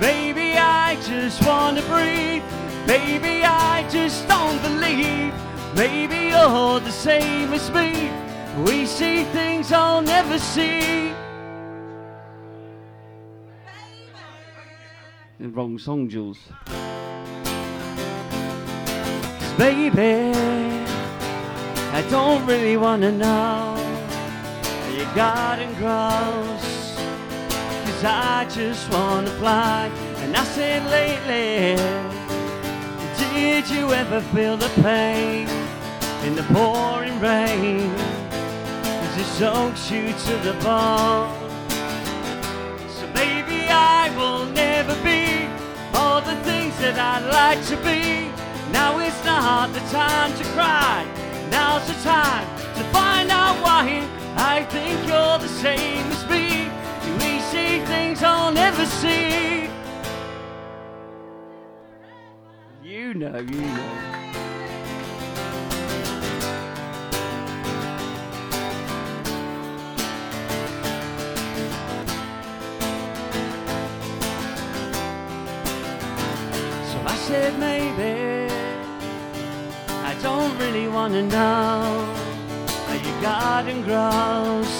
[0.00, 2.42] Maybe I just wanna breathe.
[2.86, 5.32] Maybe I just don't believe.
[5.74, 8.10] Maybe you're the same as me.
[8.64, 11.12] We see things I'll never see.
[15.40, 16.38] The wrong song, Jules.
[19.38, 20.32] 'Cause baby,
[21.92, 23.76] I don't really wanna know
[24.96, 26.64] your garden grows.
[27.84, 29.90] Cause I just wanna fly.
[30.22, 31.76] And I said lately,
[33.34, 35.48] did you ever feel the pain
[36.24, 37.90] in the pouring rain?
[39.04, 41.34] As it soaks you to the bone.
[42.96, 45.48] So maybe I will never be
[45.98, 48.30] all the things that I'd like to be.
[48.72, 51.04] Now it's not the time to cry.
[51.50, 52.46] Now's the time
[52.78, 54.06] to find out why
[54.36, 56.70] I think you're the same as me.
[57.18, 59.68] We see things I'll never see.
[63.04, 63.90] You know, you know.
[76.88, 78.50] So I said maybe
[79.90, 82.08] I don't really wanna know
[82.86, 84.72] how your garden grows.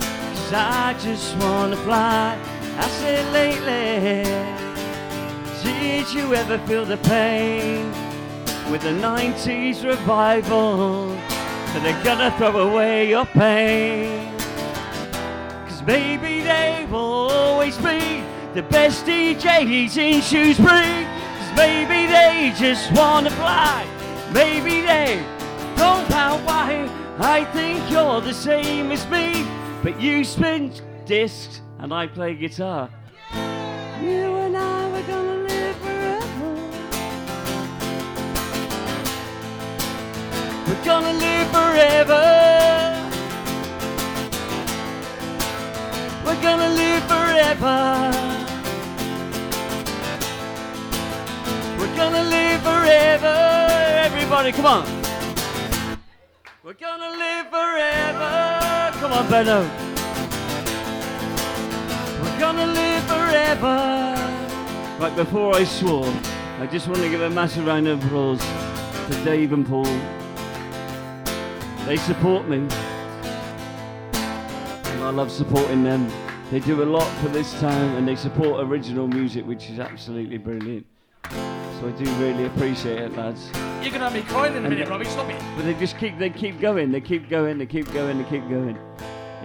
[0.00, 2.36] Cause I just wanna fly.
[2.76, 4.63] I said lately,
[5.64, 7.90] did you ever feel the pain
[8.70, 11.08] with the 90s revival?
[11.08, 14.30] That they're gonna throw away your pain.
[15.66, 21.06] Cause maybe they will always be the best DJs in Shrewsbury.
[21.38, 23.86] Cause maybe they just wanna fly.
[24.34, 25.24] Maybe they
[25.76, 26.88] don't know why.
[27.18, 29.46] I think you're the same as me.
[29.82, 30.72] But you spin
[31.06, 32.90] discs and I play guitar.
[34.02, 34.73] You and I
[40.66, 42.24] We're gonna live forever.
[46.24, 48.10] We're gonna live forever.
[51.78, 53.36] We're gonna live forever.
[54.06, 54.84] Everybody, come on.
[56.62, 58.92] We're gonna live forever.
[59.00, 59.70] Come on, Benno.
[62.22, 64.16] We're gonna live forever.
[64.98, 66.10] Right, before I swore,
[66.58, 68.40] I just want to give a massive round of applause
[69.08, 70.23] to Dave and Paul.
[71.86, 72.56] They support me.
[74.16, 76.10] And I love supporting them.
[76.50, 80.38] They do a lot for this town and they support original music, which is absolutely
[80.38, 80.86] brilliant.
[81.30, 83.50] So I do really appreciate it, lads.
[83.82, 85.04] You're gonna have me crying in a minute, Robbie.
[85.04, 85.42] Stop it.
[85.56, 88.48] But they just keep they keep going, they keep going, they keep going, they keep
[88.48, 88.78] going.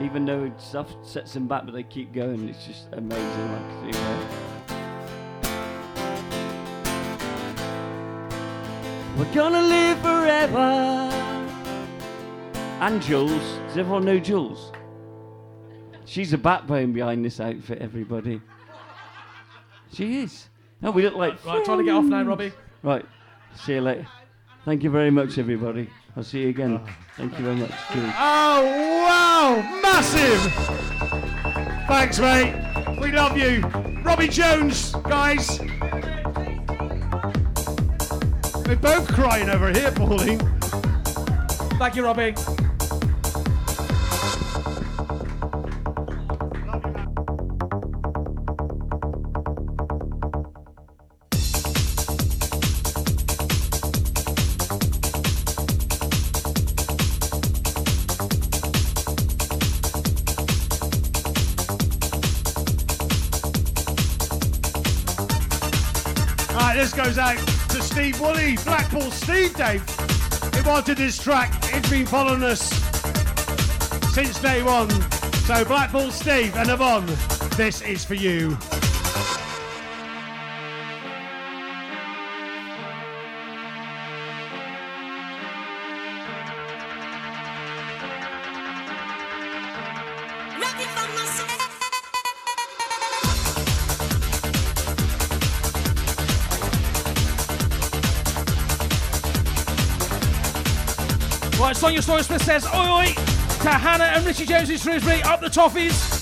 [0.01, 2.47] Even though stuff sets them back, but they keep going.
[2.47, 3.51] It's just amazing.
[3.51, 4.27] Like, you know.
[9.17, 11.18] We're gonna live forever.
[12.79, 13.31] And Jules,
[13.67, 14.71] does everyone know Jules?
[16.05, 18.41] She's a backbone behind this outfit, everybody.
[19.93, 20.47] She is.
[20.81, 21.45] No, we look like.
[21.45, 22.53] Right, trying to get off now, Robbie.
[22.81, 23.05] Right.
[23.55, 24.07] See you later.
[24.63, 25.89] Thank you very much, everybody.
[26.15, 26.79] I'll see you again.
[27.17, 27.71] Thank you very much.
[27.91, 28.13] Cheers.
[28.17, 28.63] Oh,
[29.05, 29.79] wow!
[29.81, 30.41] Massive!
[31.87, 32.55] Thanks, mate.
[33.01, 33.59] We love you.
[34.03, 35.59] Robbie Jones, guys.
[38.65, 40.39] We're both crying over here, Pauline.
[41.77, 42.35] Thank you, Robbie.
[67.09, 67.37] Goes out
[67.69, 69.83] to Steve Woolley, Blackpool Steve, Dave.
[70.53, 71.51] He wanted this track.
[71.65, 72.69] He's been following us
[74.13, 74.89] since day one.
[75.47, 77.07] So, Blackpool Steve and Yvonne,
[77.57, 78.55] this is for you.
[102.09, 103.05] Right, Smith says, oi oi,
[103.61, 106.17] to Hannah and Richie Jones in Shrewsbury, up the toffees.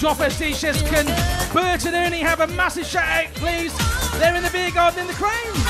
[0.00, 1.06] Drop SD says, can
[1.54, 3.72] Bert and Ernie have a massive shout out, please?
[4.18, 5.61] They're in the beer garden in the Crown.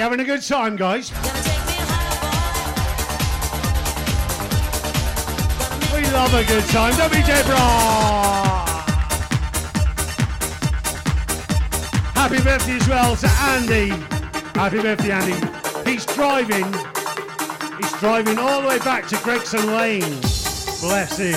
[0.00, 1.10] You having a good time, guys?
[5.92, 7.58] We love a good time, don't we, Deborah?
[12.14, 13.88] Happy birthday as well to Andy.
[14.58, 15.90] Happy birthday, Andy.
[15.90, 16.64] He's driving.
[17.76, 20.20] He's driving all the way back to Gregson Lane.
[20.80, 21.34] Bless him.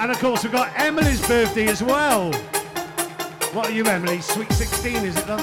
[0.00, 2.32] And of course, we've got Emily's birthday as well.
[3.52, 4.20] What are you, Emily?
[4.20, 5.38] Sweet 16, is it though?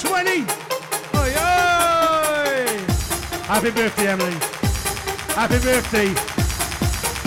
[0.00, 0.42] 20!
[1.16, 2.78] Oi, oi!
[3.42, 4.36] Happy birthday, Emily.
[5.34, 6.14] Happy birthday.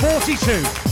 [0.02, 0.85] 42.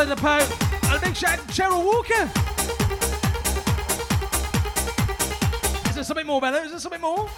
[0.00, 0.48] Also the Pope.
[0.94, 2.30] A big shout out to Cheryl Walker.
[5.90, 6.56] Is there something more, Bello?
[6.62, 7.28] Is there something more?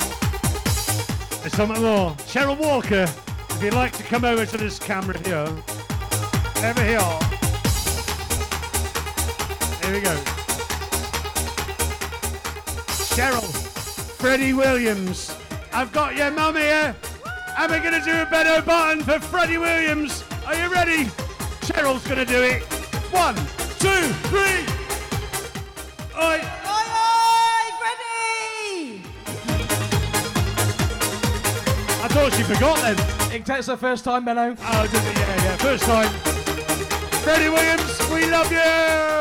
[1.41, 2.13] There's something more.
[2.29, 5.39] Cheryl Walker, if you'd like to come over to this camera here.
[5.39, 7.01] Over here.
[9.83, 10.15] Here we go.
[13.11, 13.43] Cheryl,
[14.21, 15.37] Freddie Williams.
[15.73, 16.95] I've got your mum here.
[17.59, 20.23] And we're going to do a better button for Freddie Williams.
[20.47, 21.11] Are you ready?
[21.63, 22.63] Cheryl's going to do it.
[23.13, 23.37] One,
[23.79, 24.67] two, three.
[26.21, 26.39] Oi.
[26.69, 29.03] Oi, oi, Freddie!
[32.03, 33.33] I thought she forgot then.
[33.33, 34.57] It takes her first time, Bello.
[34.61, 35.17] Oh, did it?
[35.17, 35.57] Yeah, yeah.
[35.57, 36.11] First time.
[37.23, 39.12] Freddie Williams, we love you.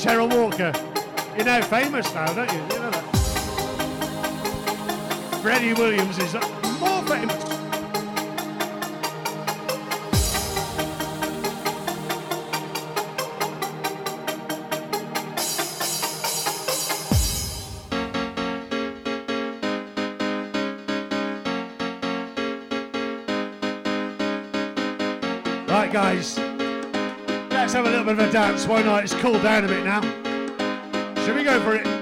[0.00, 0.72] Cheryl Walker.
[1.36, 2.58] You're now famous now, don't you?
[2.58, 3.04] You know that.
[5.42, 6.32] Freddie Williams is
[6.80, 7.49] more famous.
[28.16, 28.66] Bit of a dance.
[28.66, 29.04] Why not?
[29.04, 30.00] It's cooled down a bit now.
[31.24, 31.99] Should we go for it?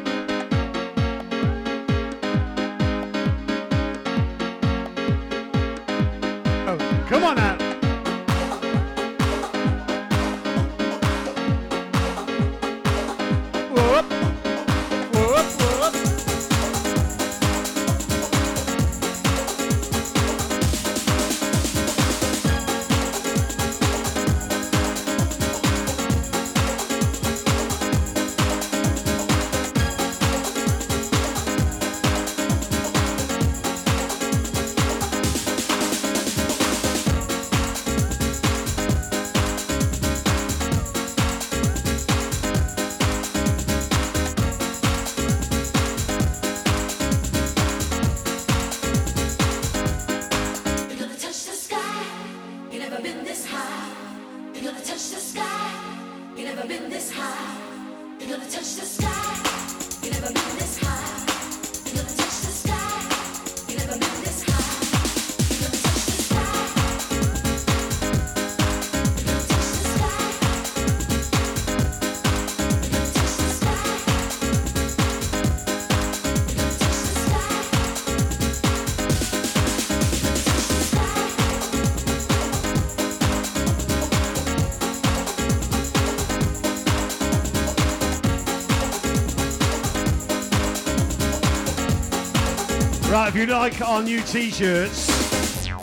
[93.38, 95.06] You like our new t-shirts,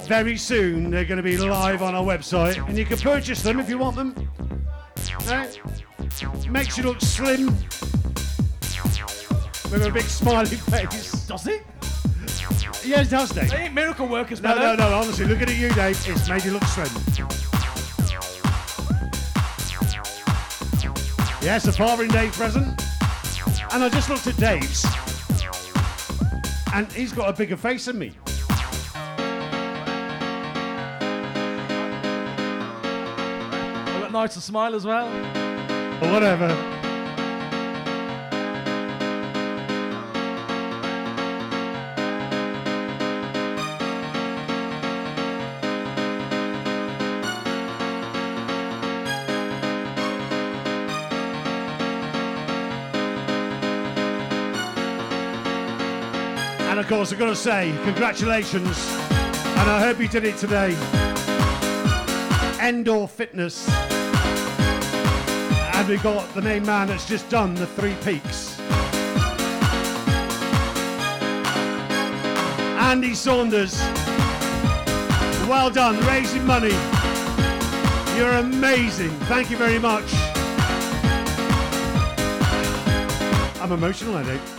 [0.08, 3.62] very soon they're going to be live on our website, and you can purchase them
[3.62, 4.14] if you want them.
[5.30, 5.48] Eh?
[6.50, 7.46] Makes you look slim.
[9.72, 11.26] With a big smiley face.
[11.28, 11.64] Does it?
[12.84, 13.50] Yes, it does, Dave.
[13.50, 16.52] They ain't miracle workers, No, no, no, honestly, looking at you, Dave, it's made you
[16.52, 16.90] look slim.
[21.42, 22.68] Yes, a Father Day present.
[23.72, 24.85] And I just looked at Dave's.
[26.76, 28.12] And he's got a bigger face than me.
[28.28, 28.48] I've
[34.02, 35.08] got nice to smile as well.
[36.04, 36.75] Or whatever.
[56.76, 58.68] And of course, I've got to say, congratulations.
[58.68, 60.76] And I hope you did it today.
[62.62, 63.70] Endor Fitness.
[65.74, 68.60] And we've got the main man that's just done the three peaks.
[72.78, 73.80] Andy Saunders.
[75.48, 76.76] Well done, raising money.
[78.18, 79.12] You're amazing.
[79.30, 80.14] Thank you very much.
[83.62, 84.55] I'm emotional, I think.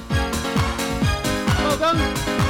[1.78, 2.45] Well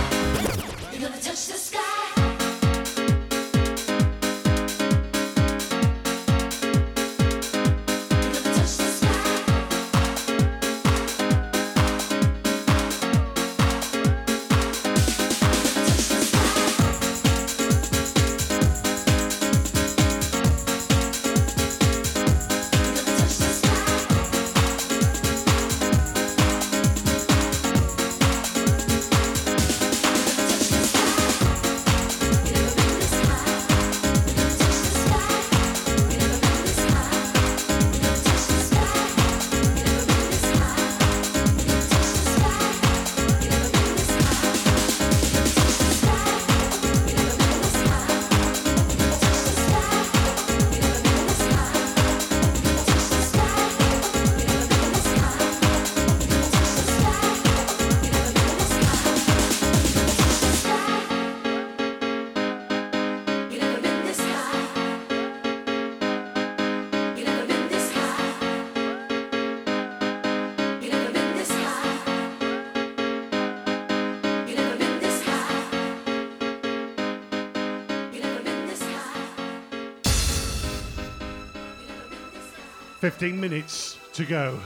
[83.19, 84.61] 15 minutes to go.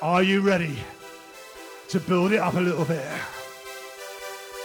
[0.00, 0.78] Are you ready
[1.88, 3.04] to build it up a little bit?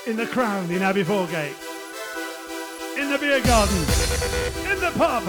[0.06, 1.56] In the crown in Abbey Foregate,
[3.00, 3.76] in the beer garden,
[4.70, 5.24] in the pub,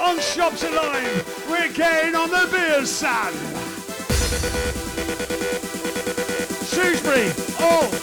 [0.00, 3.36] on Shropshire Live, we're getting on the beer sand.
[6.64, 7.93] Shrewsbury, Oh.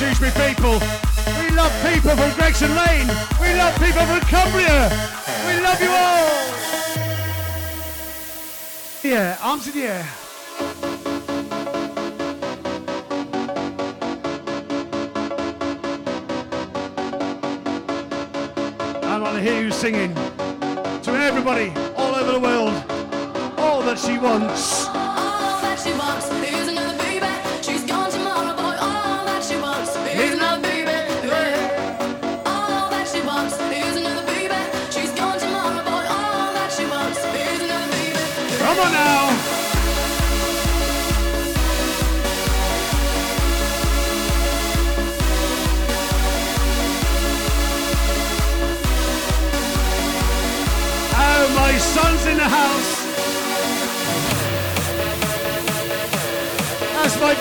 [0.00, 0.80] Shrewsbury people.
[1.38, 3.06] We love people from Gregson Lane.
[3.38, 4.88] We love people from Cumbria.
[5.46, 6.40] We love you all.
[9.02, 10.08] Yeah, arms in the air.
[19.04, 22.72] I want to hear you singing to everybody all over the world
[23.58, 24.99] all that she wants.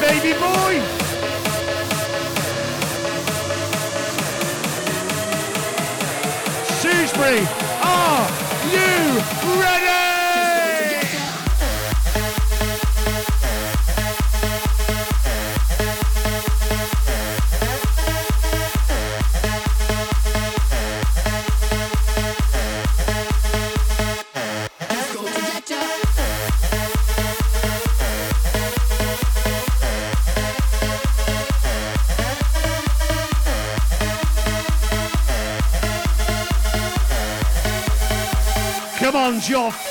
[0.10, 0.74] baby boy.
[6.82, 7.46] Shrewsbury,
[7.84, 8.28] are
[8.74, 9.89] you ready?
[39.50, 39.89] your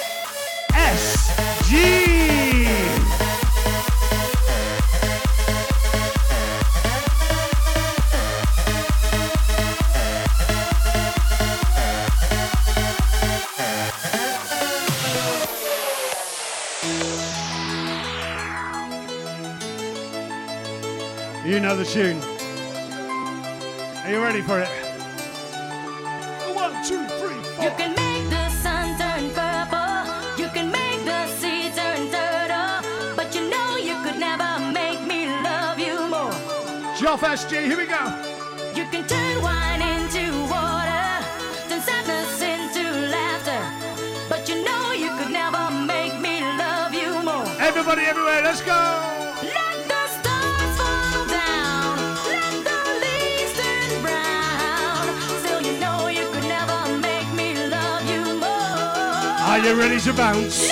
[59.99, 60.70] is a bounce.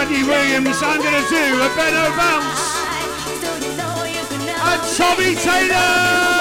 [0.00, 2.62] Eddie Williams, I'm gonna do a better bounce.
[4.68, 6.31] And Tommy Taylor.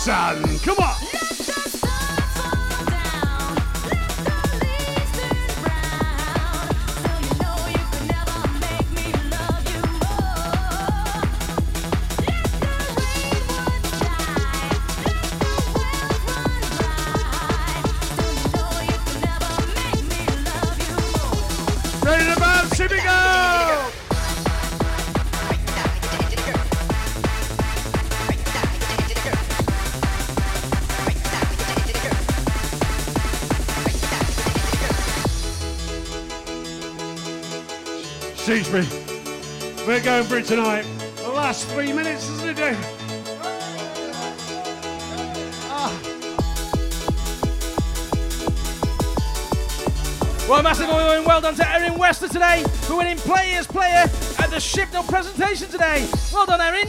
[0.00, 0.49] sun.
[38.50, 38.56] Me.
[39.86, 40.84] We're going for it tonight.
[41.18, 42.76] The last three minutes, isn't it, Dave?
[45.70, 45.96] Ah.
[50.48, 54.10] Well, massive well done to Erin Wester today for winning Players Player
[54.40, 56.08] at the Shifnal presentation today.
[56.32, 56.88] Well done, Erin.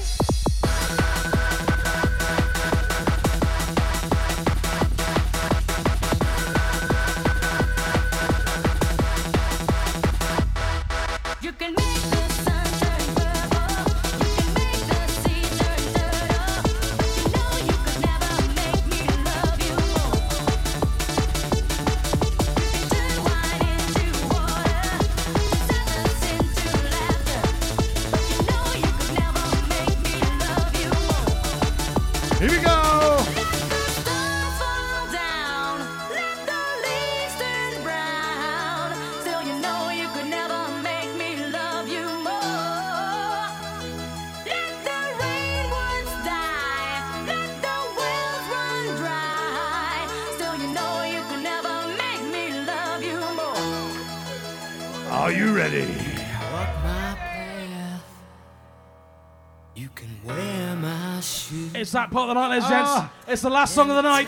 [61.92, 62.90] It's that part of the night, ladies and gents.
[62.90, 63.12] Ah.
[63.28, 64.26] It's the last song of the night.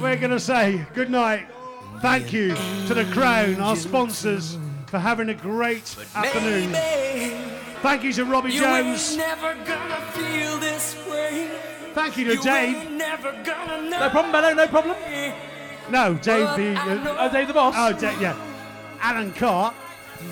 [0.00, 1.48] We're going to say good night.
[2.00, 2.54] Thank you
[2.86, 4.56] to the Crown, our sponsors,
[4.86, 6.72] for having a great afternoon.
[7.82, 9.10] Thank you to Robbie You Jones.
[9.10, 11.50] ain't never gonna feel this way.
[11.94, 12.76] Thank you to You Dave.
[12.76, 13.98] ain't never gonna know.
[13.98, 14.96] No problem, Bello, no problem.
[15.90, 17.16] No, Dave the.
[17.18, 17.74] Oh, Dave the boss.
[17.76, 18.36] Oh, Da- yeah.
[19.00, 19.74] Alan Carr.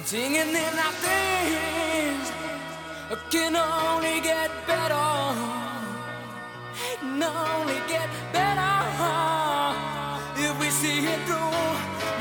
[0.05, 2.33] Singing in our things
[3.31, 5.64] can only get better.
[7.01, 8.75] Can only get better.
[10.37, 11.51] If we see it through,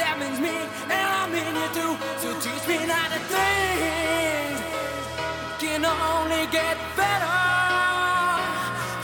[0.02, 0.56] that means me
[0.90, 1.94] and I mean you too.
[2.22, 4.60] So teach me not to things
[5.64, 7.40] can only get better.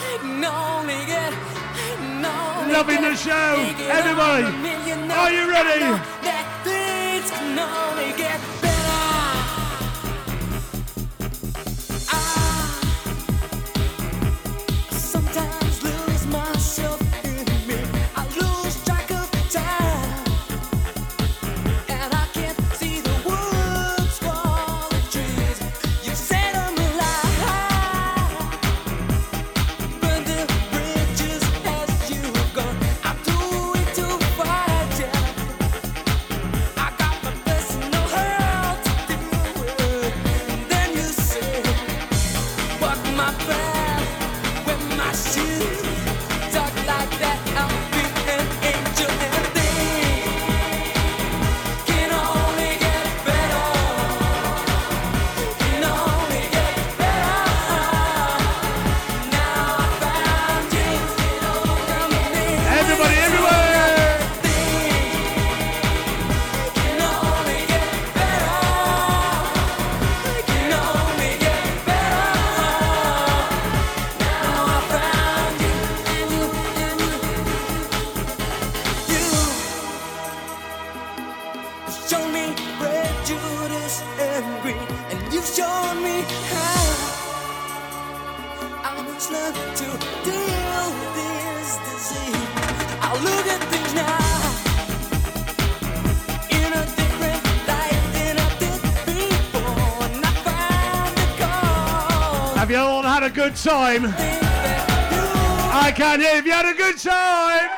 [0.02, 1.34] Can only get.
[1.78, 3.54] Can only Loving get the show.
[3.90, 6.20] Everybody, I mean, you know, are you ready?
[103.64, 104.14] Time?
[105.72, 107.70] I can't hear if you had a good time.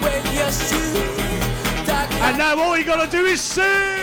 [0.00, 3.97] Wear your shoes, talk And now all you got to do is sing.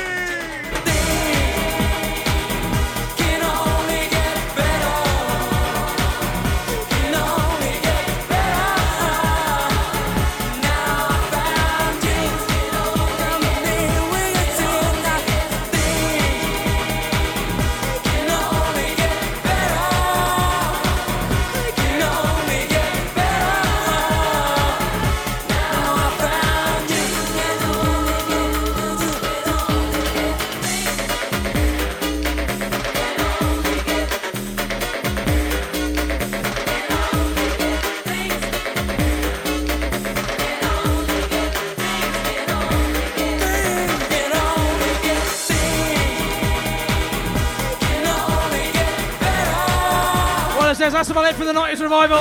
[51.06, 52.18] That's about it for the 90s revival.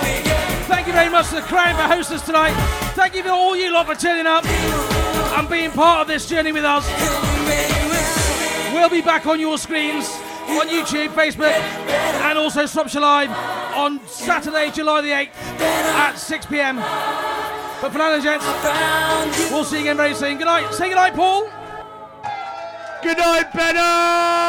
[0.66, 2.52] Thank you very much to the Crown for hosting us tonight.
[2.92, 4.44] Thank you for all you lot for turning up.
[4.44, 6.84] and being part of this journey with us.
[8.74, 10.06] We'll be back on your screens
[10.48, 11.54] on YouTube, Facebook,
[12.28, 13.30] and also Shropshire Live
[13.74, 16.76] on Saturday, July the 8th at 6 pm.
[16.76, 18.44] But for now, gents,
[19.50, 20.36] we'll see you again very soon.
[20.36, 20.74] Good night.
[20.74, 21.48] Say good night, Paul.
[23.02, 24.43] Good night, Benno.